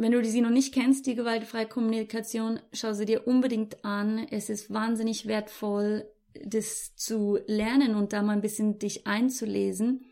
wenn 0.00 0.12
du 0.12 0.24
sie 0.24 0.40
noch 0.40 0.50
nicht 0.50 0.72
kennst, 0.72 1.06
die 1.06 1.16
gewaltfreie 1.16 1.66
Kommunikation, 1.66 2.60
schau 2.72 2.92
sie 2.92 3.04
dir 3.04 3.26
unbedingt 3.26 3.84
an. 3.84 4.26
Es 4.30 4.48
ist 4.48 4.72
wahnsinnig 4.72 5.26
wertvoll, 5.26 6.08
das 6.44 6.94
zu 6.96 7.38
lernen 7.46 7.94
und 7.94 8.12
da 8.12 8.22
mal 8.22 8.32
ein 8.32 8.40
bisschen 8.40 8.78
dich 8.78 9.06
einzulesen. 9.06 10.04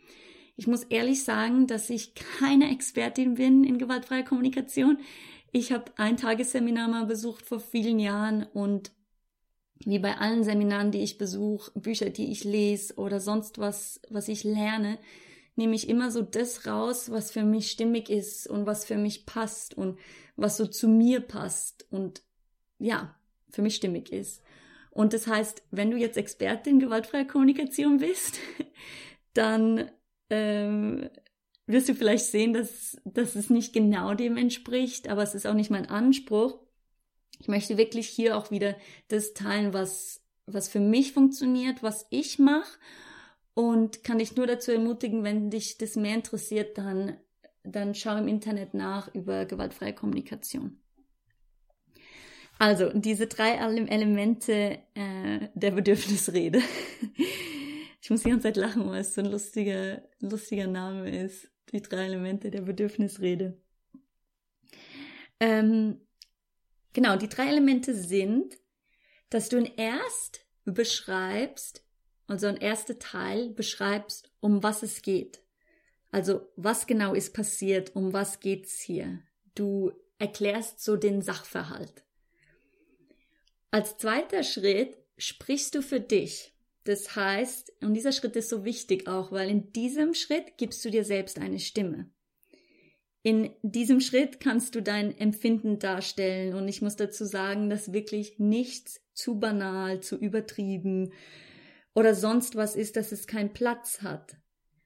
Ich 0.57 0.67
muss 0.67 0.85
ehrlich 0.85 1.23
sagen, 1.23 1.67
dass 1.67 1.91
ich 1.91 2.15
keine 2.15 2.71
Expertin 2.71 3.35
bin 3.35 3.65
in 3.65 3.79
gewaltfreier 3.79 4.23
Kommunikation. 4.23 4.99
Ich 5.53 5.73
habe 5.73 5.93
ein 5.97 6.17
Tagesseminar 6.17 6.89
mal 6.89 7.07
besucht 7.07 7.47
vor 7.47 7.61
vielen 7.61 7.99
Jahren 7.99 8.45
und 8.55 8.91
wie 9.85 9.99
bei 9.99 10.17
allen 10.17 10.43
Seminaren, 10.43 10.91
die 10.91 11.03
ich 11.03 11.19
besuche, 11.19 11.71
Bücher, 11.79 12.11
die 12.11 12.33
ich 12.33 12.45
lese 12.45 12.95
oder 12.97 13.21
sonst 13.21 13.59
was, 13.59 14.01
was 14.09 14.29
ich 14.29 14.45
lerne, 14.45 14.99
nehme 15.55 15.75
ich 15.75 15.89
immer 15.89 16.11
so 16.11 16.23
das 16.23 16.67
raus, 16.67 17.11
was 17.11 17.31
für 17.31 17.45
mich 17.45 17.71
stimmig 17.71 18.09
ist 18.11 18.47
und 18.47 18.67
was 18.67 18.85
für 18.85 18.97
mich 18.97 19.27
passt 19.27 19.77
und 19.77 19.99
was 20.37 20.57
so 20.57 20.67
zu 20.67 20.89
mir 20.89 21.21
passt 21.21 21.87
und 21.91 22.23
ja, 22.79 23.15
für 23.51 23.63
mich 23.63 23.77
stimmig 23.77 24.13
ist. 24.13 24.43
Und 24.97 25.13
das 25.13 25.27
heißt, 25.27 25.63
wenn 25.71 25.91
du 25.91 25.99
jetzt 25.99 26.17
Expertin 26.17 26.81
gewaltfreier 26.81 27.27
Kommunikation 27.27 27.99
bist, 27.99 28.39
dann 29.35 29.91
ähm, 30.31 31.11
wirst 31.67 31.91
du 31.91 31.95
vielleicht 31.95 32.25
sehen, 32.25 32.55
dass, 32.55 32.97
dass 33.05 33.35
es 33.35 33.51
nicht 33.51 33.75
genau 33.75 34.15
dem 34.15 34.39
entspricht, 34.39 35.11
aber 35.11 35.23
es 35.23 35.35
ist 35.35 35.47
auch 35.47 35.53
nicht 35.53 35.71
mein 35.71 35.85
Anspruch. 35.91 36.59
Ich 37.39 37.47
möchte 37.47 37.77
wirklich 37.77 38.09
hier 38.09 38.39
auch 38.39 38.51
wieder 38.51 38.75
das 39.09 39.35
teilen, 39.35 39.75
was, 39.75 40.23
was 40.47 40.67
für 40.67 40.81
mich 40.81 41.13
funktioniert, 41.13 41.83
was 41.83 42.07
ich 42.09 42.39
mache 42.39 42.79
und 43.53 44.03
kann 44.03 44.17
dich 44.17 44.35
nur 44.35 44.47
dazu 44.47 44.73
ermutigen, 44.73 45.25
wenn 45.25 45.51
dich 45.51 45.77
das 45.77 45.97
mehr 45.97 46.15
interessiert, 46.15 46.79
dann, 46.79 47.19
dann 47.65 47.95
schau 47.95 48.17
im 48.17 48.29
Internet 48.29 48.73
nach 48.73 49.15
über 49.15 49.45
gewaltfreie 49.45 49.93
Kommunikation. 49.93 50.81
Also, 52.59 52.91
diese 52.95 53.27
drei 53.27 53.53
Elemente 53.53 54.79
äh, 54.95 55.49
der 55.55 55.73
Bedürfnisrede. 55.73 56.63
ich 58.01 58.11
muss 58.11 58.23
die 58.23 58.31
ganze 58.31 58.45
Zeit 58.45 58.57
lachen, 58.57 58.89
weil 58.89 59.01
es 59.01 59.15
so 59.15 59.21
ein 59.21 59.31
lustiger, 59.31 60.03
lustiger 60.21 60.67
Name 60.67 61.11
ist. 61.25 61.51
Die 61.73 61.83
drei 61.83 62.07
Elemente 62.07 62.51
der 62.51 62.63
Bedürfnisrede. 62.63 63.61
Ähm, 65.41 66.01
genau, 66.93 67.17
die 67.17 67.29
drei 67.29 67.49
Elemente 67.49 67.95
sind, 67.95 68.57
dass 69.29 69.49
du 69.49 69.63
erst 69.77 70.47
beschreibst, 70.65 71.85
also 72.27 72.47
ein 72.47 72.57
erster 72.57 72.99
Teil 72.99 73.51
beschreibst, 73.51 74.31
um 74.41 74.63
was 74.63 74.83
es 74.83 75.03
geht. 75.03 75.43
Also 76.11 76.49
was 76.57 76.87
genau 76.87 77.15
ist 77.15 77.35
passiert, 77.35 77.95
um 77.95 78.13
was 78.13 78.41
geht's 78.41 78.81
hier. 78.81 79.21
Du 79.55 79.93
erklärst 80.19 80.83
so 80.83 80.97
den 80.97 81.21
Sachverhalt. 81.21 82.06
Als 83.71 83.97
zweiter 83.99 84.43
Schritt 84.43 84.97
sprichst 85.19 85.75
du 85.75 85.83
für 85.83 86.01
dich. 86.01 86.53
Das 86.85 87.17
heißt, 87.17 87.73
und 87.83 87.95
dieser 87.95 88.13
Schritt 88.13 88.37
ist 88.37 88.49
so 88.49 88.65
wichtig 88.65 89.09
auch, 89.09 89.33
weil 89.33 89.51
in 89.51 89.73
diesem 89.73 90.15
Schritt 90.15 90.57
gibst 90.57 90.85
du 90.85 90.91
dir 90.91 91.05
selbst 91.05 91.39
eine 91.39 91.59
Stimme. 91.59 92.11
In 93.23 93.51
diesem 93.63 94.01
Schritt 94.01 94.39
kannst 94.39 94.77
du 94.77 94.83
dein 94.83 95.17
Empfinden 95.19 95.81
darstellen 95.81 96.55
und 96.55 96.69
ich 96.69 96.81
muss 96.83 96.95
dazu 96.95 97.25
sagen, 97.25 97.69
dass 97.69 97.93
wirklich 97.93 98.39
nichts 98.39 99.01
zu 99.15 99.41
banal, 99.41 100.01
zu 100.01 100.17
übertrieben, 100.17 101.13
oder 101.97 102.15
sonst 102.15 102.57
was 102.57 102.77
ist, 102.77 102.97
dass 102.97 103.11
es 103.11 103.27
keinen 103.27 103.55
Platz 103.55 104.03
hat. 104.03 104.37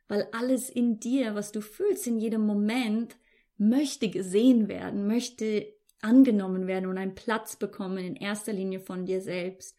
Weil 0.06 0.28
alles 0.30 0.70
in 0.70 1.00
dir, 1.00 1.34
was 1.34 1.50
du 1.50 1.60
fühlst 1.60 2.06
in 2.06 2.18
jedem 2.18 2.46
Moment, 2.46 3.16
möchte 3.58 4.08
gesehen 4.08 4.68
werden, 4.68 5.08
möchte 5.08 5.66
angenommen 6.02 6.66
werden 6.66 6.86
und 6.86 6.98
einen 6.98 7.14
Platz 7.14 7.56
bekommen 7.56 7.98
in 7.98 8.16
erster 8.16 8.52
Linie 8.52 8.80
von 8.80 9.06
dir 9.06 9.20
selbst. 9.20 9.76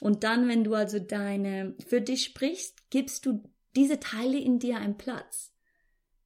Und 0.00 0.24
dann, 0.24 0.48
wenn 0.48 0.64
du 0.64 0.74
also 0.74 0.98
deine, 0.98 1.74
für 1.86 2.00
dich 2.00 2.24
sprichst, 2.24 2.90
gibst 2.90 3.26
du 3.26 3.42
diese 3.76 4.00
Teile 4.00 4.38
in 4.38 4.58
dir 4.58 4.76
einen 4.78 4.96
Platz. 4.96 5.52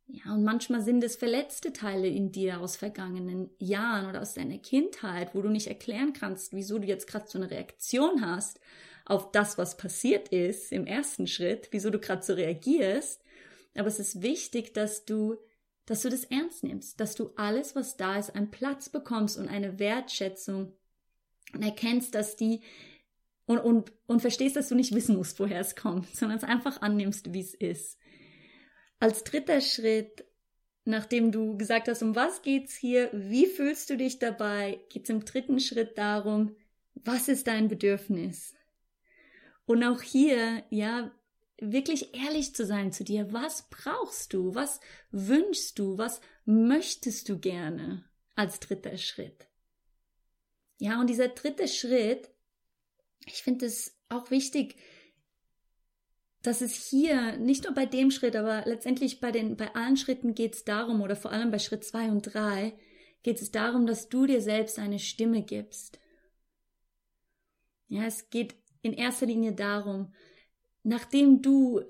Ja, 0.06 0.32
und 0.32 0.42
manchmal 0.42 0.80
sind 0.82 1.04
es 1.04 1.16
verletzte 1.16 1.72
Teile 1.72 2.08
in 2.08 2.32
dir 2.32 2.60
aus 2.60 2.76
vergangenen 2.76 3.50
Jahren 3.58 4.08
oder 4.08 4.22
aus 4.22 4.32
deiner 4.32 4.56
Kindheit, 4.56 5.34
wo 5.34 5.42
du 5.42 5.50
nicht 5.50 5.66
erklären 5.66 6.14
kannst, 6.14 6.54
wieso 6.54 6.78
du 6.78 6.86
jetzt 6.86 7.06
gerade 7.06 7.26
so 7.28 7.38
eine 7.38 7.50
Reaktion 7.50 8.24
hast 8.24 8.58
auf 9.04 9.32
das, 9.32 9.58
was 9.58 9.76
passiert 9.76 10.28
ist 10.28 10.72
im 10.72 10.86
ersten 10.86 11.26
Schritt, 11.26 11.68
wieso 11.72 11.90
du 11.90 11.98
gerade 11.98 12.22
so 12.22 12.34
reagierst. 12.34 13.22
Aber 13.74 13.88
es 13.88 13.98
ist 13.98 14.22
wichtig, 14.22 14.74
dass 14.74 15.04
du, 15.04 15.36
dass 15.88 16.02
du 16.02 16.10
das 16.10 16.24
ernst 16.24 16.64
nimmst, 16.64 17.00
dass 17.00 17.14
du 17.14 17.30
alles, 17.36 17.74
was 17.74 17.96
da 17.96 18.18
ist, 18.18 18.34
einen 18.34 18.50
Platz 18.50 18.90
bekommst 18.90 19.38
und 19.38 19.48
eine 19.48 19.78
Wertschätzung 19.78 20.74
und 21.54 21.62
erkennst, 21.62 22.14
dass 22.14 22.36
die 22.36 22.60
und, 23.46 23.58
und, 23.58 23.92
und 24.06 24.20
verstehst, 24.20 24.56
dass 24.56 24.68
du 24.68 24.74
nicht 24.74 24.94
wissen 24.94 25.16
musst, 25.16 25.40
woher 25.40 25.60
es 25.60 25.76
kommt, 25.76 26.06
sondern 26.14 26.36
es 26.36 26.44
einfach 26.44 26.82
annimmst, 26.82 27.32
wie 27.32 27.40
es 27.40 27.54
ist. 27.54 27.98
Als 29.00 29.24
dritter 29.24 29.62
Schritt, 29.62 30.26
nachdem 30.84 31.32
du 31.32 31.56
gesagt 31.56 31.88
hast, 31.88 32.02
um 32.02 32.14
was 32.14 32.42
geht's 32.42 32.76
hier, 32.76 33.08
wie 33.14 33.46
fühlst 33.46 33.88
du 33.88 33.96
dich 33.96 34.18
dabei, 34.18 34.80
geht's 34.90 35.08
im 35.08 35.24
dritten 35.24 35.58
Schritt 35.58 35.96
darum, 35.96 36.54
was 36.96 37.28
ist 37.28 37.46
dein 37.46 37.68
Bedürfnis? 37.68 38.54
Und 39.64 39.82
auch 39.84 40.02
hier, 40.02 40.64
ja, 40.68 41.10
wirklich 41.60 42.14
ehrlich 42.14 42.54
zu 42.54 42.64
sein 42.64 42.92
zu 42.92 43.04
dir. 43.04 43.32
Was 43.32 43.68
brauchst 43.68 44.32
du? 44.32 44.54
Was 44.54 44.80
wünschst 45.10 45.78
du? 45.78 45.98
Was 45.98 46.20
möchtest 46.44 47.28
du 47.28 47.38
gerne 47.38 48.04
als 48.34 48.60
dritter 48.60 48.96
Schritt? 48.96 49.48
Ja, 50.78 51.00
und 51.00 51.08
dieser 51.08 51.28
dritte 51.28 51.66
Schritt, 51.66 52.30
ich 53.26 53.42
finde 53.42 53.66
es 53.66 53.96
auch 54.08 54.30
wichtig, 54.30 54.76
dass 56.42 56.60
es 56.60 56.74
hier, 56.74 57.36
nicht 57.36 57.64
nur 57.64 57.74
bei 57.74 57.84
dem 57.84 58.12
Schritt, 58.12 58.36
aber 58.36 58.62
letztendlich 58.64 59.20
bei 59.20 59.32
den, 59.32 59.56
bei 59.56 59.74
allen 59.74 59.96
Schritten 59.96 60.34
geht 60.34 60.54
es 60.54 60.64
darum, 60.64 61.02
oder 61.02 61.16
vor 61.16 61.32
allem 61.32 61.50
bei 61.50 61.58
Schritt 61.58 61.84
zwei 61.84 62.10
und 62.10 62.32
drei, 62.32 62.78
geht 63.24 63.42
es 63.42 63.50
darum, 63.50 63.86
dass 63.86 64.08
du 64.08 64.26
dir 64.26 64.40
selbst 64.40 64.78
eine 64.78 65.00
Stimme 65.00 65.42
gibst. 65.42 65.98
Ja, 67.88 68.04
es 68.04 68.30
geht 68.30 68.54
in 68.82 68.92
erster 68.92 69.26
Linie 69.26 69.52
darum, 69.52 70.14
nachdem 70.88 71.42
du 71.42 71.82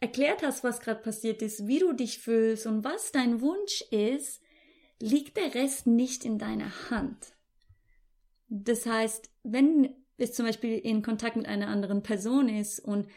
erklärt 0.00 0.42
hast, 0.42 0.64
was 0.64 0.80
gerade 0.80 1.02
passiert 1.02 1.42
ist, 1.42 1.66
wie 1.66 1.78
du 1.78 1.92
dich 1.92 2.18
fühlst 2.18 2.66
und 2.66 2.84
was 2.84 3.12
dein 3.12 3.40
Wunsch 3.40 3.82
ist, 3.90 4.40
liegt 5.00 5.36
der 5.36 5.54
Rest 5.54 5.86
nicht 5.86 6.24
in 6.24 6.38
deiner 6.38 6.90
Hand. 6.90 7.34
Das 8.48 8.86
heißt, 8.86 9.30
wenn 9.42 9.94
es 10.16 10.32
zum 10.32 10.46
Beispiel 10.46 10.78
in 10.78 11.02
Kontakt 11.02 11.36
mit 11.36 11.46
einer 11.46 11.68
anderen 11.68 12.02
Person 12.02 12.48
ist 12.48 12.78
und 12.78 13.08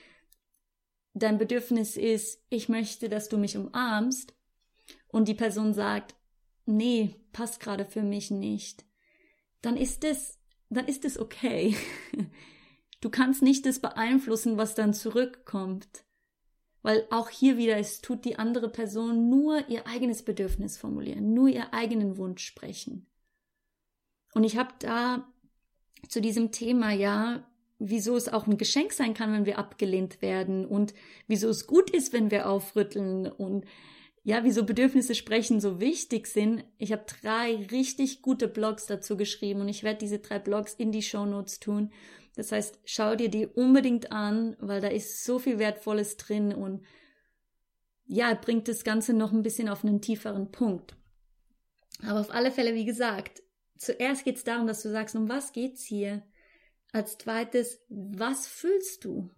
dein 1.13 1.37
Bedürfnis 1.37 1.97
ist, 1.97 2.41
ich 2.49 2.69
möchte, 2.69 3.09
dass 3.09 3.29
du 3.29 3.37
mich 3.37 3.57
umarmst, 3.57 4.33
und 5.09 5.27
die 5.27 5.33
Person 5.33 5.73
sagt, 5.73 6.15
nee, 6.65 7.15
passt 7.31 7.59
gerade 7.59 7.85
für 7.85 8.03
mich 8.03 8.31
nicht, 8.31 8.85
dann 9.61 9.77
ist 9.77 10.03
es, 10.03 10.39
dann 10.69 10.87
ist 10.87 11.05
es 11.05 11.19
okay. 11.19 11.75
Du 12.99 13.09
kannst 13.09 13.41
nicht 13.41 13.65
das 13.65 13.79
beeinflussen, 13.79 14.57
was 14.57 14.75
dann 14.75 14.93
zurückkommt. 14.93 16.05
Weil 16.81 17.05
auch 17.11 17.29
hier 17.29 17.57
wieder, 17.57 17.77
es 17.77 18.01
tut 18.01 18.23
die 18.23 18.39
andere 18.39 18.69
Person 18.69 19.29
nur 19.29 19.67
ihr 19.69 19.87
eigenes 19.87 20.23
Bedürfnis 20.23 20.77
formulieren, 20.77 21.33
nur 21.33 21.49
ihr 21.49 21.73
eigenen 21.73 22.17
Wunsch 22.17 22.45
sprechen. 22.45 23.07
Und 24.33 24.43
ich 24.43 24.57
habe 24.57 24.73
da 24.79 25.27
zu 26.07 26.21
diesem 26.21 26.51
Thema 26.51 26.91
ja, 26.91 27.47
wieso 27.79 28.15
es 28.15 28.29
auch 28.29 28.47
ein 28.47 28.57
Geschenk 28.57 28.93
sein 28.93 29.13
kann, 29.13 29.33
wenn 29.33 29.45
wir 29.45 29.57
abgelehnt 29.57 30.21
werden 30.21 30.65
und 30.65 30.93
wieso 31.27 31.49
es 31.49 31.67
gut 31.67 31.89
ist, 31.89 32.13
wenn 32.13 32.31
wir 32.31 32.49
aufrütteln 32.49 33.27
und 33.27 33.65
ja, 34.23 34.43
wieso 34.43 34.65
Bedürfnisse 34.65 35.15
sprechen 35.15 35.61
so 35.61 35.79
wichtig 35.79 36.27
sind. 36.27 36.65
Ich 36.77 36.91
habe 36.91 37.05
drei 37.21 37.65
richtig 37.71 38.21
gute 38.21 38.47
Blogs 38.47 38.85
dazu 38.85 39.15
geschrieben 39.15 39.61
und 39.61 39.69
ich 39.69 39.83
werde 39.83 39.99
diese 39.99 40.19
drei 40.19 40.37
Blogs 40.37 40.73
in 40.73 40.91
die 40.91 41.01
Show 41.01 41.25
Notes 41.25 41.59
tun. 41.59 41.91
Das 42.37 42.51
heißt, 42.51 42.79
schau 42.85 43.15
dir 43.15 43.29
die 43.29 43.47
unbedingt 43.47 44.11
an, 44.11 44.55
weil 44.59 44.79
da 44.79 44.87
ist 44.87 45.25
so 45.25 45.39
viel 45.39 45.59
Wertvolles 45.59 46.15
drin 46.17 46.53
und 46.53 46.85
ja, 48.05 48.33
bringt 48.33 48.69
das 48.69 48.85
Ganze 48.85 49.13
noch 49.13 49.33
ein 49.33 49.43
bisschen 49.43 49.67
auf 49.67 49.83
einen 49.83 49.99
tieferen 50.01 50.49
Punkt. 50.51 50.95
Aber 52.03 52.21
auf 52.21 52.31
alle 52.31 52.51
Fälle, 52.51 52.73
wie 52.73 52.85
gesagt, 52.85 53.43
zuerst 53.77 54.23
geht 54.23 54.37
es 54.37 54.45
darum, 54.45 54.67
dass 54.67 54.81
du 54.83 54.89
sagst, 54.89 55.15
um 55.15 55.27
was 55.27 55.51
geht's 55.51 55.83
hier? 55.83 56.23
Als 56.93 57.17
zweites, 57.17 57.83
was 57.89 58.47
fühlst 58.47 59.03
du? 59.03 59.29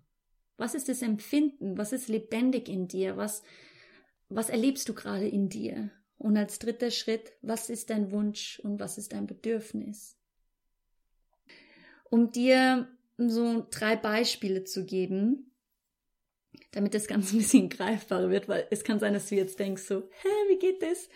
Was 0.57 0.75
ist 0.75 0.89
das 0.89 1.01
Empfinden? 1.01 1.77
Was 1.77 1.93
ist 1.93 2.09
lebendig 2.09 2.69
in 2.69 2.87
dir? 2.87 3.17
Was 3.17 3.41
was 4.29 4.49
erlebst 4.49 4.87
du 4.87 4.93
gerade 4.93 5.27
in 5.27 5.49
dir? 5.49 5.91
Und 6.17 6.37
als 6.37 6.59
dritter 6.59 6.91
Schritt, 6.91 7.33
was 7.41 7.69
ist 7.69 7.89
dein 7.89 8.11
Wunsch 8.11 8.59
und 8.59 8.79
was 8.79 8.97
ist 8.97 9.13
dein 9.13 9.25
Bedürfnis? 9.25 10.18
Um 12.09 12.31
dir 12.31 12.87
so 13.17 13.67
drei 13.69 13.95
Beispiele 13.95 14.63
zu 14.63 14.85
geben, 14.85 15.51
damit 16.71 16.93
das 16.93 17.07
Ganze 17.07 17.35
ein 17.35 17.39
bisschen 17.39 17.69
greifbarer 17.69 18.29
wird, 18.29 18.47
weil 18.47 18.67
es 18.71 18.83
kann 18.83 18.99
sein, 18.99 19.13
dass 19.13 19.27
du 19.27 19.35
jetzt 19.35 19.59
denkst 19.59 19.83
so, 19.83 20.09
hä, 20.21 20.29
wie 20.49 20.59
geht 20.59 20.81
das? 20.81 21.09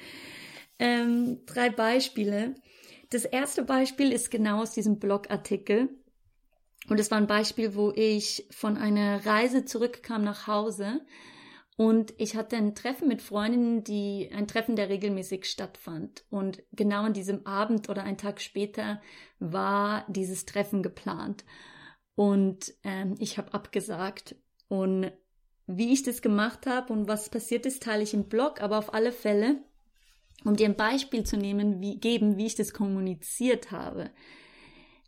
Ähm, 0.80 1.46
drei 1.46 1.70
Beispiele. 1.70 2.56
Das 3.10 3.26
erste 3.26 3.64
Beispiel 3.64 4.12
ist 4.12 4.32
genau 4.32 4.62
aus 4.62 4.72
diesem 4.72 5.00
Blogartikel. 5.00 5.90
Und 6.90 7.00
es 7.00 7.12
war 7.12 7.18
ein 7.18 7.28
Beispiel, 7.28 7.76
wo 7.76 7.92
ich 7.96 8.46
von 8.52 8.76
einer 8.76 9.26
Reise 9.26 9.66
zurückkam 9.66 10.24
nach 10.24 10.48
Hause 10.48 11.02
und 11.76 12.14
ich 12.18 12.36
hatte 12.36 12.56
ein 12.56 12.76
Treffen 12.76 13.08
mit 13.08 13.22
Freundinnen, 13.22 13.84
die 13.84 14.30
ein 14.34 14.48
Treffen, 14.48 14.76
der 14.76 14.90
regelmäßig 14.90 15.46
stattfand. 15.46 16.24
Und 16.30 16.62
genau 16.72 17.04
an 17.04 17.14
diesem 17.14 17.46
Abend 17.48 17.90
oder 17.90 18.04
einen 18.04 18.18
Tag 18.18 18.42
später 18.42 19.02
war 19.40 20.06
dieses 20.08 20.46
Treffen 20.46 20.84
geplant. 20.84 21.46
Und 22.16 22.74
ähm, 22.84 23.16
ich 23.18 23.40
habe 23.40 23.54
abgesagt. 23.54 24.36
Und 24.68 25.12
wie 25.66 25.94
ich 25.94 26.04
das 26.04 26.22
gemacht 26.22 26.68
habe 26.68 26.94
und 26.94 27.08
was 27.08 27.30
passiert 27.30 27.66
ist, 27.66 27.84
teile 27.84 28.04
ich 28.04 28.14
im 28.14 28.30
Blog. 28.30 28.62
Aber 28.62 28.78
auf 28.78 28.94
alle 28.94 29.12
Fälle, 29.12 29.64
um 30.46 30.56
dir 30.56 30.68
ein 30.68 30.78
Beispiel 30.78 31.24
zu 31.24 31.38
nehmen, 31.38 31.82
wie 31.82 32.00
geben, 32.00 32.38
wie 32.38 32.46
ich 32.46 32.56
das 32.56 32.74
kommuniziert 32.74 33.72
habe. 33.72 34.12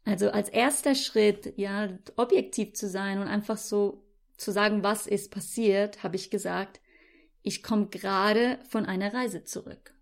Also 0.03 0.31
als 0.31 0.49
erster 0.49 0.95
Schritt, 0.95 1.53
ja, 1.57 1.89
objektiv 2.15 2.73
zu 2.73 2.89
sein 2.89 3.19
und 3.19 3.27
einfach 3.27 3.57
so 3.57 4.04
zu 4.37 4.51
sagen, 4.51 4.83
was 4.83 5.07
ist 5.07 5.31
passiert, 5.31 6.03
habe 6.03 6.15
ich 6.15 6.29
gesagt, 6.29 6.81
ich 7.41 7.63
komme 7.63 7.87
gerade 7.87 8.59
von 8.69 8.85
einer 8.85 9.13
Reise 9.13 9.43
zurück. 9.43 9.93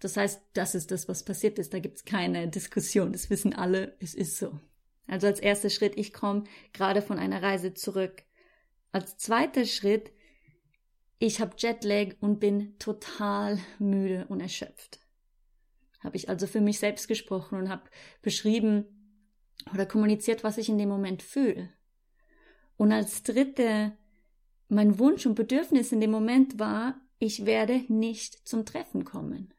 Das 0.00 0.16
heißt, 0.16 0.42
das 0.54 0.74
ist 0.74 0.90
das, 0.90 1.08
was 1.08 1.24
passiert 1.24 1.58
ist. 1.58 1.72
Da 1.72 1.78
gibt 1.78 1.98
es 1.98 2.04
keine 2.04 2.48
Diskussion. 2.48 3.12
Das 3.12 3.30
wissen 3.30 3.54
alle. 3.54 3.96
Es 4.00 4.14
ist 4.14 4.36
so. 4.36 4.58
Also 5.06 5.26
als 5.28 5.38
erster 5.38 5.70
Schritt, 5.70 5.96
ich 5.96 6.12
komme 6.12 6.44
gerade 6.72 7.02
von 7.02 7.18
einer 7.18 7.42
Reise 7.42 7.74
zurück. 7.74 8.24
Als 8.90 9.16
zweiter 9.16 9.64
Schritt, 9.64 10.10
ich 11.18 11.40
habe 11.40 11.54
Jetlag 11.56 12.16
und 12.20 12.40
bin 12.40 12.76
total 12.78 13.60
müde 13.78 14.26
und 14.28 14.40
erschöpft. 14.40 14.98
Habe 16.00 16.16
ich 16.16 16.28
also 16.28 16.48
für 16.48 16.60
mich 16.60 16.80
selbst 16.80 17.06
gesprochen 17.06 17.58
und 17.58 17.68
habe 17.68 17.88
beschrieben 18.22 18.86
oder 19.72 19.86
kommuniziert, 19.86 20.42
was 20.42 20.58
ich 20.58 20.68
in 20.68 20.78
dem 20.78 20.88
Moment 20.88 21.22
fühle. 21.22 21.70
Und 22.82 22.90
als 22.90 23.22
dritte, 23.22 23.96
mein 24.66 24.98
Wunsch 24.98 25.24
und 25.24 25.36
Bedürfnis 25.36 25.92
in 25.92 26.00
dem 26.00 26.10
Moment 26.10 26.58
war, 26.58 27.00
ich 27.20 27.46
werde 27.46 27.84
nicht 27.86 28.48
zum 28.48 28.66
Treffen 28.66 29.04
kommen. 29.04 29.54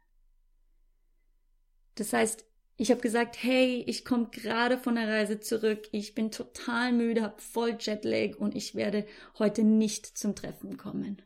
Das 1.96 2.12
heißt, 2.12 2.44
ich 2.76 2.92
habe 2.92 3.00
gesagt, 3.00 3.42
hey, 3.42 3.82
ich 3.88 4.04
komme 4.04 4.28
gerade 4.30 4.78
von 4.78 4.96
der 4.96 5.08
Reise 5.08 5.40
zurück, 5.40 5.88
ich 5.94 6.16
bin 6.16 6.32
total 6.32 6.92
müde, 6.92 7.22
habe 7.22 7.42
voll 7.42 7.78
Jetlag 7.80 8.36
und 8.40 8.56
ich 8.56 8.76
werde 8.76 9.08
heute 9.40 9.64
nicht 9.64 10.18
zum 10.18 10.36
Treffen 10.36 10.76
kommen. 10.76 11.22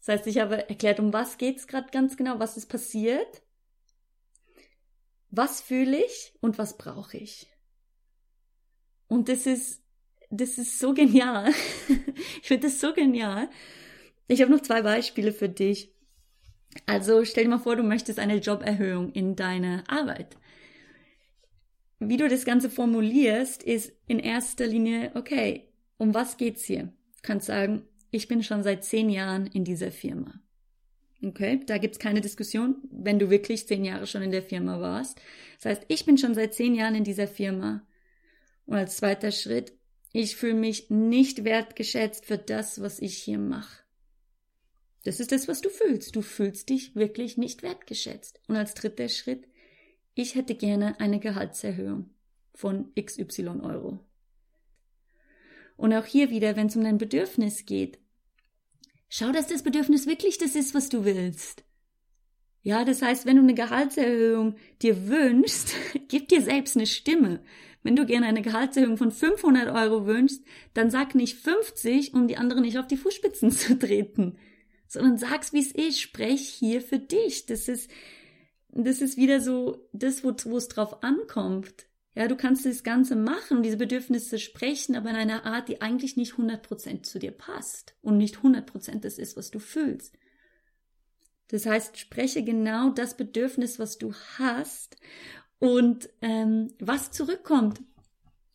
Das 0.00 0.08
heißt, 0.08 0.26
ich 0.26 0.38
habe 0.38 0.68
erklärt, 0.68 0.98
um 0.98 1.12
was 1.12 1.38
geht's 1.38 1.68
gerade 1.68 1.88
ganz 1.92 2.16
genau, 2.16 2.40
was 2.40 2.56
ist 2.56 2.66
passiert, 2.66 3.44
was 5.30 5.60
fühle 5.60 6.04
ich 6.04 6.34
und 6.40 6.58
was 6.58 6.76
brauche 6.76 7.16
ich. 7.16 7.46
Und 9.06 9.28
das 9.28 9.46
ist 9.46 9.85
das 10.30 10.58
ist 10.58 10.78
so 10.78 10.94
genial. 10.94 11.50
ich 12.42 12.48
finde 12.48 12.68
das 12.68 12.80
so 12.80 12.92
genial. 12.92 13.48
Ich 14.28 14.40
habe 14.40 14.50
noch 14.50 14.62
zwei 14.62 14.82
Beispiele 14.82 15.32
für 15.32 15.48
dich. 15.48 15.92
Also 16.84 17.24
stell 17.24 17.44
dir 17.44 17.50
mal 17.50 17.58
vor, 17.58 17.76
du 17.76 17.82
möchtest 17.82 18.18
eine 18.18 18.36
Joberhöhung 18.36 19.12
in 19.12 19.36
deiner 19.36 19.84
Arbeit. 19.88 20.36
Wie 21.98 22.18
du 22.18 22.28
das 22.28 22.44
Ganze 22.44 22.68
formulierst, 22.68 23.62
ist 23.62 23.92
in 24.06 24.18
erster 24.18 24.66
Linie, 24.66 25.12
okay, 25.14 25.72
um 25.96 26.12
was 26.12 26.36
geht's 26.36 26.64
hier? 26.64 26.82
Du 26.82 27.22
kannst 27.22 27.46
sagen, 27.46 27.84
ich 28.10 28.28
bin 28.28 28.42
schon 28.42 28.62
seit 28.62 28.84
zehn 28.84 29.08
Jahren 29.08 29.46
in 29.46 29.64
dieser 29.64 29.90
Firma. 29.90 30.40
Okay, 31.24 31.60
da 31.66 31.78
gibt's 31.78 31.98
keine 31.98 32.20
Diskussion, 32.20 32.76
wenn 32.90 33.18
du 33.18 33.30
wirklich 33.30 33.66
zehn 33.66 33.84
Jahre 33.84 34.06
schon 34.06 34.22
in 34.22 34.30
der 34.30 34.42
Firma 34.42 34.80
warst. 34.80 35.18
Das 35.56 35.66
heißt, 35.66 35.84
ich 35.88 36.04
bin 36.04 36.18
schon 36.18 36.34
seit 36.34 36.52
zehn 36.52 36.74
Jahren 36.74 36.94
in 36.94 37.04
dieser 37.04 37.26
Firma. 37.26 37.86
Und 38.66 38.76
als 38.76 38.98
zweiter 38.98 39.30
Schritt, 39.30 39.72
ich 40.16 40.36
fühle 40.36 40.54
mich 40.54 40.88
nicht 40.88 41.44
wertgeschätzt 41.44 42.24
für 42.24 42.38
das, 42.38 42.80
was 42.80 43.00
ich 43.00 43.18
hier 43.18 43.38
mache. 43.38 43.82
Das 45.04 45.20
ist 45.20 45.30
das, 45.30 45.46
was 45.46 45.60
du 45.60 45.68
fühlst. 45.68 46.16
Du 46.16 46.22
fühlst 46.22 46.70
dich 46.70 46.96
wirklich 46.96 47.36
nicht 47.36 47.62
wertgeschätzt. 47.62 48.40
Und 48.48 48.56
als 48.56 48.72
dritter 48.72 49.10
Schritt, 49.10 49.46
ich 50.14 50.34
hätte 50.34 50.54
gerne 50.54 50.98
eine 51.00 51.20
Gehaltserhöhung 51.20 52.08
von 52.54 52.94
XY 52.98 53.60
Euro. 53.60 54.00
Und 55.76 55.92
auch 55.92 56.06
hier 56.06 56.30
wieder, 56.30 56.56
wenn 56.56 56.68
es 56.68 56.76
um 56.76 56.84
dein 56.84 56.96
Bedürfnis 56.96 57.66
geht, 57.66 57.98
schau, 59.10 59.32
dass 59.32 59.48
das 59.48 59.62
Bedürfnis 59.62 60.06
wirklich 60.06 60.38
das 60.38 60.54
ist, 60.54 60.74
was 60.74 60.88
du 60.88 61.04
willst. 61.04 61.62
Ja, 62.62 62.86
das 62.86 63.02
heißt, 63.02 63.26
wenn 63.26 63.36
du 63.36 63.42
eine 63.42 63.54
Gehaltserhöhung 63.54 64.56
dir 64.80 65.08
wünschst, 65.08 65.74
gib 66.08 66.28
dir 66.28 66.40
selbst 66.40 66.74
eine 66.74 66.86
Stimme. 66.86 67.44
Wenn 67.82 67.96
du 67.96 68.06
gerne 68.06 68.26
eine 68.26 68.42
Gehaltserhöhung 68.42 68.96
von 68.96 69.12
500 69.12 69.68
Euro 69.68 70.06
wünschst, 70.06 70.42
dann 70.74 70.90
sag 70.90 71.14
nicht 71.14 71.36
50, 71.38 72.14
um 72.14 72.28
die 72.28 72.36
anderen 72.36 72.62
nicht 72.62 72.78
auf 72.78 72.86
die 72.86 72.96
Fußspitzen 72.96 73.50
zu 73.52 73.78
treten, 73.78 74.38
sondern 74.88 75.18
sag's, 75.18 75.52
wie 75.52 75.60
es 75.60 75.72
ist. 75.72 76.00
Sprech 76.00 76.48
hier 76.48 76.80
für 76.80 76.98
dich. 76.98 77.46
Das 77.46 77.68
ist, 77.68 77.90
das 78.68 79.00
ist 79.00 79.16
wieder 79.16 79.40
so 79.40 79.88
das, 79.92 80.24
wo, 80.24 80.56
es 80.56 80.68
drauf 80.68 81.02
ankommt. 81.02 81.86
Ja, 82.14 82.28
du 82.28 82.36
kannst 82.36 82.64
das 82.64 82.82
Ganze 82.82 83.14
machen 83.14 83.62
diese 83.62 83.76
Bedürfnisse 83.76 84.38
sprechen, 84.38 84.96
aber 84.96 85.10
in 85.10 85.16
einer 85.16 85.44
Art, 85.44 85.68
die 85.68 85.82
eigentlich 85.82 86.16
nicht 86.16 86.32
100% 86.32 87.02
zu 87.02 87.18
dir 87.18 87.30
passt 87.30 87.94
und 88.00 88.16
nicht 88.16 88.36
100% 88.36 89.00
das 89.00 89.18
ist, 89.18 89.36
was 89.36 89.50
du 89.50 89.58
fühlst. 89.58 90.16
Das 91.48 91.66
heißt, 91.66 91.98
spreche 91.98 92.42
genau 92.42 92.90
das 92.90 93.16
Bedürfnis, 93.16 93.78
was 93.78 93.98
du 93.98 94.14
hast 94.38 94.96
Und 95.58 96.08
ähm, 96.20 96.72
was 96.78 97.10
zurückkommt, 97.10 97.80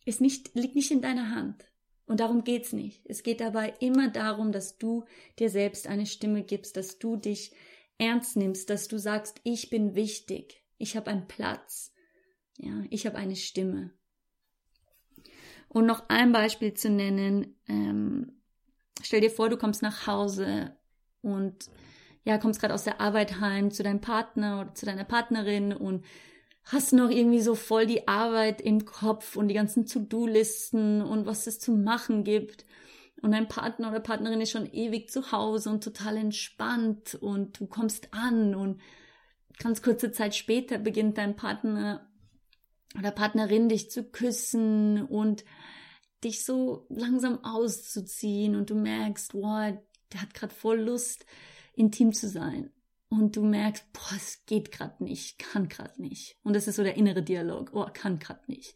ist 0.04 0.20
nicht, 0.20 0.54
liegt 0.54 0.74
nicht 0.74 0.90
in 0.90 1.02
deiner 1.02 1.30
Hand. 1.30 1.64
Und 2.06 2.20
darum 2.20 2.44
geht's 2.44 2.72
nicht. 2.72 3.06
Es 3.06 3.22
geht 3.22 3.40
dabei 3.40 3.74
immer 3.80 4.08
darum, 4.08 4.52
dass 4.52 4.78
du 4.78 5.04
dir 5.38 5.48
selbst 5.48 5.86
eine 5.86 6.06
Stimme 6.06 6.42
gibst, 6.42 6.76
dass 6.76 6.98
du 6.98 7.16
dich 7.16 7.52
ernst 7.98 8.36
nimmst, 8.36 8.70
dass 8.70 8.88
du 8.88 8.98
sagst, 8.98 9.40
ich 9.44 9.70
bin 9.70 9.94
wichtig, 9.94 10.62
ich 10.78 10.96
habe 10.96 11.10
einen 11.10 11.28
Platz, 11.28 11.94
ja, 12.58 12.84
ich 12.90 13.06
habe 13.06 13.16
eine 13.16 13.36
Stimme. 13.36 13.92
Und 15.68 15.86
noch 15.86 16.08
ein 16.08 16.32
Beispiel 16.32 16.74
zu 16.74 16.90
nennen, 16.90 17.56
ähm, 17.68 18.42
stell 19.02 19.20
dir 19.20 19.30
vor, 19.30 19.48
du 19.48 19.56
kommst 19.56 19.80
nach 19.82 20.06
Hause 20.06 20.76
und 21.22 21.70
ja, 22.24 22.38
kommst 22.38 22.60
gerade 22.60 22.74
aus 22.74 22.84
der 22.84 23.00
Arbeit 23.00 23.40
heim 23.40 23.70
zu 23.70 23.82
deinem 23.82 24.00
Partner 24.00 24.60
oder 24.60 24.74
zu 24.74 24.86
deiner 24.86 25.04
Partnerin 25.04 25.72
und 25.72 26.04
hast 26.64 26.92
noch 26.92 27.10
irgendwie 27.10 27.40
so 27.40 27.54
voll 27.54 27.86
die 27.86 28.06
Arbeit 28.08 28.60
im 28.60 28.84
Kopf 28.84 29.36
und 29.36 29.48
die 29.48 29.54
ganzen 29.54 29.86
To-Do-Listen 29.86 31.02
und 31.02 31.26
was 31.26 31.46
es 31.46 31.58
zu 31.58 31.72
machen 31.72 32.24
gibt. 32.24 32.64
Und 33.20 33.32
dein 33.32 33.48
Partner 33.48 33.90
oder 33.90 34.00
Partnerin 34.00 34.40
ist 34.40 34.50
schon 34.50 34.72
ewig 34.72 35.10
zu 35.10 35.32
Hause 35.32 35.70
und 35.70 35.84
total 35.84 36.16
entspannt 36.16 37.14
und 37.14 37.60
du 37.60 37.66
kommst 37.66 38.12
an 38.12 38.54
und 38.54 38.80
ganz 39.58 39.82
kurze 39.82 40.10
Zeit 40.10 40.34
später 40.34 40.78
beginnt 40.78 41.18
dein 41.18 41.36
Partner 41.36 42.08
oder 42.98 43.10
Partnerin 43.10 43.68
dich 43.68 43.90
zu 43.90 44.04
küssen 44.04 45.04
und 45.04 45.44
dich 46.24 46.44
so 46.44 46.86
langsam 46.88 47.44
auszuziehen 47.44 48.56
und 48.56 48.70
du 48.70 48.74
merkst, 48.74 49.34
wow, 49.34 49.72
der 50.12 50.22
hat 50.22 50.34
gerade 50.34 50.54
voll 50.54 50.80
Lust, 50.80 51.24
intim 51.74 52.12
zu 52.12 52.28
sein. 52.28 52.70
Und 53.12 53.36
du 53.36 53.44
merkst, 53.44 53.92
boah, 53.92 54.16
es 54.16 54.46
geht 54.46 54.72
gerade 54.72 55.04
nicht, 55.04 55.38
kann 55.38 55.68
gerade 55.68 56.00
nicht. 56.00 56.38
Und 56.44 56.56
das 56.56 56.66
ist 56.66 56.76
so 56.76 56.82
der 56.82 56.96
innere 56.96 57.22
Dialog, 57.22 57.68
oh, 57.74 57.84
kann 57.92 58.18
gerade 58.18 58.40
nicht. 58.46 58.74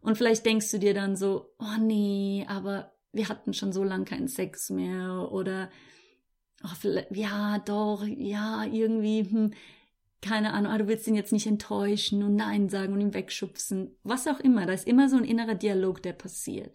Und 0.00 0.18
vielleicht 0.18 0.44
denkst 0.44 0.68
du 0.72 0.80
dir 0.80 0.94
dann 0.94 1.14
so, 1.14 1.54
oh 1.60 1.80
nee, 1.80 2.44
aber 2.48 2.92
wir 3.12 3.28
hatten 3.28 3.54
schon 3.54 3.72
so 3.72 3.84
lange 3.84 4.04
keinen 4.04 4.26
Sex 4.26 4.70
mehr 4.70 5.28
oder 5.30 5.70
oh, 6.64 6.88
ja, 7.10 7.60
doch, 7.60 8.04
ja, 8.04 8.64
irgendwie, 8.64 9.30
hm, 9.30 9.54
keine 10.20 10.54
Ahnung, 10.54 10.72
ah, 10.72 10.78
du 10.78 10.88
willst 10.88 11.06
ihn 11.06 11.14
jetzt 11.14 11.32
nicht 11.32 11.46
enttäuschen 11.46 12.24
und 12.24 12.34
Nein 12.34 12.68
sagen 12.68 12.92
und 12.92 13.00
ihn 13.00 13.14
wegschubsen, 13.14 13.96
was 14.02 14.26
auch 14.26 14.40
immer. 14.40 14.66
Da 14.66 14.72
ist 14.72 14.88
immer 14.88 15.08
so 15.08 15.18
ein 15.18 15.24
innerer 15.24 15.54
Dialog, 15.54 16.02
der 16.02 16.14
passiert. 16.14 16.74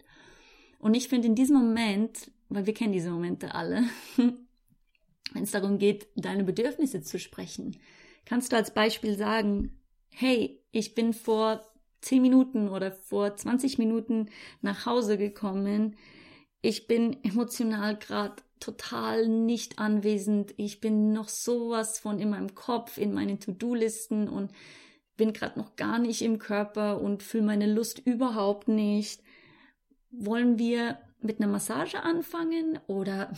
Und 0.78 0.94
ich 0.94 1.08
finde 1.08 1.28
in 1.28 1.34
diesem 1.34 1.58
Moment, 1.58 2.30
weil 2.48 2.64
wir 2.64 2.72
kennen 2.72 2.94
diese 2.94 3.10
Momente 3.10 3.54
alle, 3.54 3.84
wenn 5.32 5.42
es 5.44 5.50
darum 5.50 5.78
geht, 5.78 6.08
deine 6.16 6.44
Bedürfnisse 6.44 7.02
zu 7.02 7.18
sprechen, 7.18 7.76
kannst 8.24 8.52
du 8.52 8.56
als 8.56 8.72
Beispiel 8.72 9.16
sagen, 9.16 9.80
hey, 10.10 10.62
ich 10.70 10.94
bin 10.94 11.12
vor 11.12 11.62
10 12.00 12.22
Minuten 12.22 12.68
oder 12.68 12.92
vor 12.92 13.34
20 13.34 13.78
Minuten 13.78 14.30
nach 14.60 14.86
Hause 14.86 15.18
gekommen. 15.18 15.96
Ich 16.60 16.86
bin 16.86 17.22
emotional 17.24 17.96
gerade 17.96 18.42
total 18.60 19.28
nicht 19.28 19.78
anwesend. 19.78 20.54
Ich 20.56 20.80
bin 20.80 21.12
noch 21.12 21.28
sowas 21.28 21.98
von 21.98 22.18
in 22.18 22.30
meinem 22.30 22.54
Kopf, 22.54 22.98
in 22.98 23.12
meinen 23.12 23.40
To-Do-Listen 23.40 24.28
und 24.28 24.52
bin 25.16 25.32
gerade 25.32 25.58
noch 25.58 25.76
gar 25.76 25.98
nicht 25.98 26.22
im 26.22 26.38
Körper 26.38 27.00
und 27.00 27.22
fühle 27.22 27.44
meine 27.44 27.72
Lust 27.72 27.98
überhaupt 27.98 28.68
nicht. 28.68 29.22
Wollen 30.10 30.58
wir 30.58 30.98
mit 31.20 31.40
einer 31.40 31.50
Massage 31.50 32.02
anfangen 32.02 32.78
oder 32.86 33.32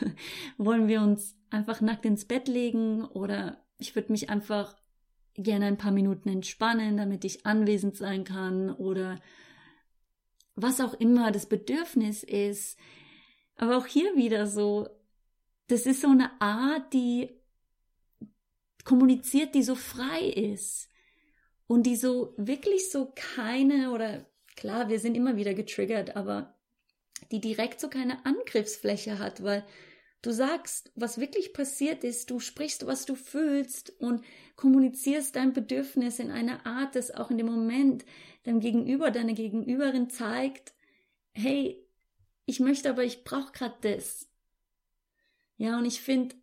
wollen 0.58 0.88
wir 0.88 1.00
uns 1.00 1.36
einfach 1.50 1.80
nackt 1.80 2.04
ins 2.04 2.24
Bett 2.24 2.48
legen 2.48 3.04
oder 3.04 3.64
ich 3.78 3.94
würde 3.94 4.12
mich 4.12 4.30
einfach 4.30 4.76
gerne 5.34 5.66
ein 5.66 5.78
paar 5.78 5.92
Minuten 5.92 6.28
entspannen, 6.28 6.96
damit 6.96 7.24
ich 7.24 7.46
anwesend 7.46 7.96
sein 7.96 8.24
kann 8.24 8.70
oder 8.70 9.20
was 10.54 10.80
auch 10.80 10.94
immer 10.94 11.30
das 11.30 11.46
Bedürfnis 11.46 12.22
ist. 12.22 12.78
Aber 13.56 13.76
auch 13.76 13.86
hier 13.86 14.16
wieder 14.16 14.46
so, 14.46 14.88
das 15.68 15.86
ist 15.86 16.00
so 16.00 16.08
eine 16.08 16.40
Art, 16.40 16.92
die 16.92 17.30
kommuniziert, 18.84 19.54
die 19.54 19.62
so 19.62 19.74
frei 19.74 20.22
ist 20.22 20.88
und 21.66 21.84
die 21.84 21.96
so 21.96 22.34
wirklich 22.36 22.90
so 22.90 23.12
keine 23.14 23.92
oder 23.92 24.26
klar, 24.56 24.88
wir 24.88 24.98
sind 24.98 25.16
immer 25.16 25.36
wieder 25.36 25.54
getriggert, 25.54 26.16
aber 26.16 26.59
die 27.30 27.40
direkt 27.40 27.80
so 27.80 27.88
keine 27.88 28.24
Angriffsfläche 28.24 29.18
hat, 29.18 29.42
weil 29.42 29.64
du 30.22 30.30
sagst, 30.32 30.92
was 30.94 31.18
wirklich 31.18 31.52
passiert 31.52 32.04
ist, 32.04 32.30
du 32.30 32.40
sprichst, 32.40 32.86
was 32.86 33.06
du 33.06 33.14
fühlst 33.14 33.90
und 34.00 34.24
kommunizierst 34.56 35.36
dein 35.36 35.52
Bedürfnis 35.52 36.18
in 36.18 36.30
einer 36.30 36.66
Art, 36.66 36.94
das 36.94 37.10
auch 37.10 37.30
in 37.30 37.38
dem 37.38 37.46
Moment 37.46 38.04
deinem 38.44 38.60
Gegenüber, 38.60 39.10
deine 39.10 39.34
Gegenüberin 39.34 40.10
zeigt, 40.10 40.74
hey, 41.32 41.86
ich 42.46 42.60
möchte 42.60 42.90
aber, 42.90 43.04
ich 43.04 43.24
brauche 43.24 43.52
gerade 43.52 43.76
das. 43.82 44.28
Ja, 45.56 45.78
und 45.78 45.84
ich 45.84 46.00
finde, 46.00 46.34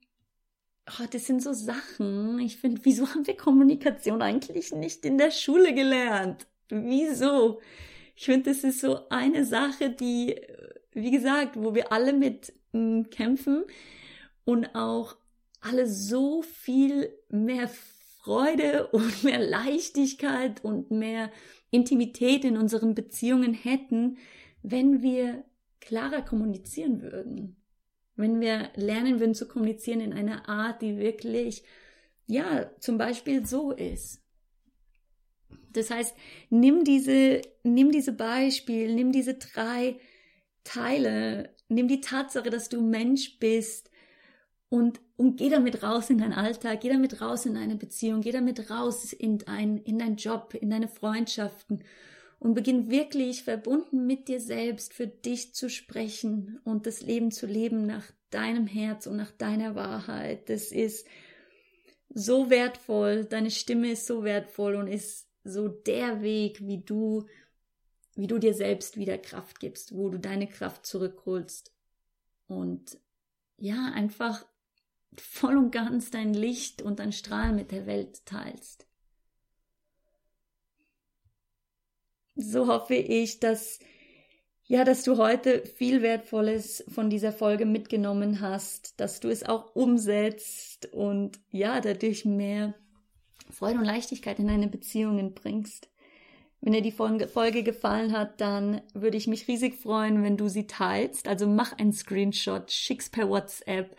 oh, 0.87 1.05
das 1.09 1.25
sind 1.25 1.41
so 1.43 1.53
Sachen. 1.53 2.39
Ich 2.39 2.57
finde, 2.57 2.81
wieso 2.83 3.07
haben 3.07 3.27
wir 3.27 3.35
Kommunikation 3.35 4.21
eigentlich 4.21 4.71
nicht 4.71 5.05
in 5.05 5.17
der 5.17 5.31
Schule 5.31 5.73
gelernt? 5.73 6.47
Wieso? 6.69 7.59
Ich 8.17 8.25
finde, 8.25 8.49
das 8.49 8.63
ist 8.63 8.81
so 8.81 9.07
eine 9.09 9.45
Sache, 9.45 9.91
die, 9.91 10.41
wie 10.91 11.11
gesagt, 11.11 11.55
wo 11.55 11.75
wir 11.75 11.91
alle 11.91 12.13
mit 12.13 12.51
m, 12.73 12.81
hm, 12.81 13.09
kämpfen 13.11 13.63
und 14.43 14.75
auch 14.75 15.15
alle 15.61 15.85
so 15.85 16.41
viel 16.41 17.13
mehr 17.29 17.69
Freude 18.17 18.87
und 18.91 19.23
mehr 19.23 19.39
Leichtigkeit 19.39 20.65
und 20.65 20.89
mehr 20.89 21.31
Intimität 21.69 22.43
in 22.43 22.57
unseren 22.57 22.95
Beziehungen 22.95 23.53
hätten, 23.53 24.17
wenn 24.63 25.03
wir 25.03 25.45
klarer 25.79 26.23
kommunizieren 26.23 27.03
würden. 27.03 27.55
Wenn 28.15 28.41
wir 28.41 28.71
lernen 28.73 29.19
würden 29.19 29.35
zu 29.35 29.47
kommunizieren 29.47 30.01
in 30.01 30.13
einer 30.13 30.49
Art, 30.49 30.81
die 30.81 30.97
wirklich, 30.97 31.63
ja, 32.25 32.71
zum 32.79 32.97
Beispiel 32.97 33.45
so 33.45 33.71
ist. 33.71 34.23
Das 35.77 35.91
heißt, 35.91 36.15
nimm 36.49 36.83
diese, 36.83 37.41
nimm 37.63 37.91
diese 37.91 38.11
Beispiel, 38.11 38.93
nimm 38.93 39.11
diese 39.11 39.35
drei 39.35 39.99
Teile, 40.63 41.55
nimm 41.69 41.87
die 41.87 42.01
Tatsache, 42.01 42.49
dass 42.49 42.69
du 42.69 42.81
Mensch 42.81 43.39
bist 43.39 43.89
und, 44.69 44.99
und 45.15 45.37
geh 45.37 45.49
damit 45.49 45.83
raus 45.83 46.09
in 46.09 46.17
deinen 46.17 46.33
Alltag, 46.33 46.81
geh 46.81 46.89
damit 46.89 47.21
raus 47.21 47.45
in 47.45 47.53
deine 47.53 47.75
Beziehung, 47.75 48.21
geh 48.21 48.31
damit 48.31 48.69
raus 48.69 49.13
in 49.13 49.37
dein, 49.37 49.77
in 49.77 49.99
deinen 49.99 50.17
Job, 50.17 50.53
in 50.59 50.69
deine 50.69 50.87
Freundschaften 50.87 51.83
und 52.39 52.53
beginn 52.53 52.91
wirklich 52.91 53.43
verbunden 53.43 54.05
mit 54.05 54.27
dir 54.27 54.39
selbst 54.39 54.93
für 54.93 55.07
dich 55.07 55.55
zu 55.55 55.69
sprechen 55.69 56.59
und 56.63 56.85
das 56.85 57.01
Leben 57.01 57.31
zu 57.31 57.45
leben 57.45 57.85
nach 57.85 58.03
deinem 58.29 58.67
Herz 58.67 59.07
und 59.07 59.15
nach 59.15 59.31
deiner 59.31 59.75
Wahrheit. 59.75 60.49
Das 60.49 60.71
ist 60.71 61.07
so 62.09 62.49
wertvoll, 62.49 63.25
deine 63.25 63.51
Stimme 63.51 63.91
ist 63.91 64.05
so 64.05 64.23
wertvoll 64.23 64.75
und 64.75 64.87
ist 64.87 65.26
so 65.47 65.67
der 65.67 66.21
Weg, 66.21 66.65
wie 66.65 66.83
du 66.83 67.25
wie 68.15 68.27
du 68.27 68.39
dir 68.39 68.55
selbst 68.55 68.97
wieder 68.97 69.19
Kraft 69.19 69.59
gibst, 69.59 69.95
wo 69.95 70.09
du 70.09 70.17
deine 70.17 70.47
Kraft 70.47 70.87
zurückholst 70.87 71.71
und 72.47 72.97
ja, 73.57 73.91
einfach 73.93 74.43
voll 75.15 75.55
und 75.55 75.71
ganz 75.71 76.09
dein 76.09 76.33
Licht 76.33 76.81
und 76.81 76.99
dein 76.99 77.11
Strahlen 77.11 77.55
mit 77.55 77.71
der 77.71 77.85
Welt 77.85 78.25
teilst. 78.25 78.87
so 82.37 82.67
hoffe 82.67 82.95
ich, 82.95 83.39
dass 83.39 83.79
ja, 84.69 84.83
dass 84.83 85.03
du 85.03 85.17
heute 85.17 85.65
viel 85.65 86.01
Wertvolles 86.01 86.83
von 86.89 87.09
dieser 87.09 87.31
Folge 87.31 87.65
mitgenommen 87.65 88.41
hast, 88.41 88.99
dass 88.99 89.21
du 89.21 89.29
es 89.29 89.43
auch 89.43 89.73
umsetzt 89.75 90.91
und 90.91 91.39
ja, 91.51 91.79
dadurch 91.79 92.25
mehr 92.25 92.73
Freude 93.49 93.79
und 93.79 93.85
Leichtigkeit 93.85 94.39
in 94.39 94.47
deine 94.47 94.67
Beziehungen 94.67 95.33
bringst. 95.33 95.89
Wenn 96.61 96.73
dir 96.73 96.81
die 96.81 96.91
Folge 96.91 97.63
gefallen 97.63 98.11
hat, 98.11 98.41
dann 98.41 98.81
würde 98.93 99.17
ich 99.17 99.27
mich 99.27 99.47
riesig 99.47 99.75
freuen, 99.75 100.23
wenn 100.23 100.37
du 100.37 100.47
sie 100.47 100.65
teilst. 100.65 101.27
Also 101.27 101.47
mach 101.47 101.77
einen 101.77 101.93
Screenshot, 101.93 102.71
schick's 102.71 103.09
per 103.09 103.29
WhatsApp. 103.29 103.95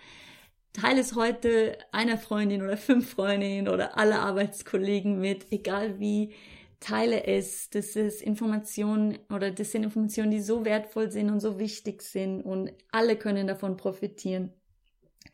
Teile 0.72 1.00
es 1.00 1.14
heute 1.14 1.78
einer 1.92 2.18
Freundin 2.18 2.62
oder 2.62 2.76
fünf 2.76 3.10
Freundinnen 3.10 3.68
oder 3.68 3.96
alle 3.96 4.18
Arbeitskollegen 4.18 5.20
mit, 5.20 5.50
egal 5.50 5.98
wie 5.98 6.34
teile 6.80 7.24
es. 7.26 7.70
Das 7.70 7.96
ist 7.96 8.22
Informationen 8.22 9.18
oder 9.30 9.50
das 9.50 9.72
sind 9.72 9.84
Informationen, 9.84 10.30
die 10.30 10.40
so 10.40 10.64
wertvoll 10.64 11.10
sind 11.10 11.30
und 11.30 11.40
so 11.40 11.58
wichtig 11.58 12.02
sind 12.02 12.42
und 12.42 12.72
alle 12.90 13.16
können 13.16 13.46
davon 13.46 13.76
profitieren. 13.76 14.52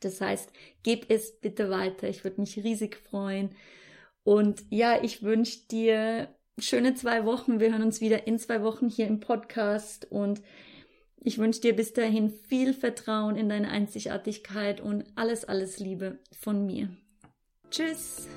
Das 0.00 0.20
heißt, 0.20 0.50
gib 0.82 1.10
es 1.10 1.40
bitte 1.40 1.70
weiter. 1.70 2.08
Ich 2.08 2.24
würde 2.24 2.40
mich 2.40 2.56
riesig 2.62 2.96
freuen. 2.96 3.50
Und 4.24 4.64
ja, 4.70 5.02
ich 5.02 5.22
wünsche 5.22 5.60
dir 5.70 6.28
schöne 6.58 6.94
zwei 6.94 7.24
Wochen. 7.24 7.60
Wir 7.60 7.70
hören 7.70 7.82
uns 7.82 8.00
wieder 8.00 8.26
in 8.26 8.38
zwei 8.38 8.62
Wochen 8.62 8.88
hier 8.88 9.06
im 9.06 9.20
Podcast 9.20 10.10
und 10.10 10.42
ich 11.22 11.38
wünsche 11.38 11.60
dir 11.60 11.74
bis 11.74 11.92
dahin 11.92 12.30
viel 12.30 12.74
Vertrauen 12.74 13.36
in 13.36 13.48
deine 13.48 13.70
Einzigartigkeit 13.70 14.80
und 14.80 15.04
alles, 15.14 15.44
alles 15.44 15.78
Liebe 15.78 16.18
von 16.38 16.66
mir. 16.66 16.88
Tschüss! 17.70 18.28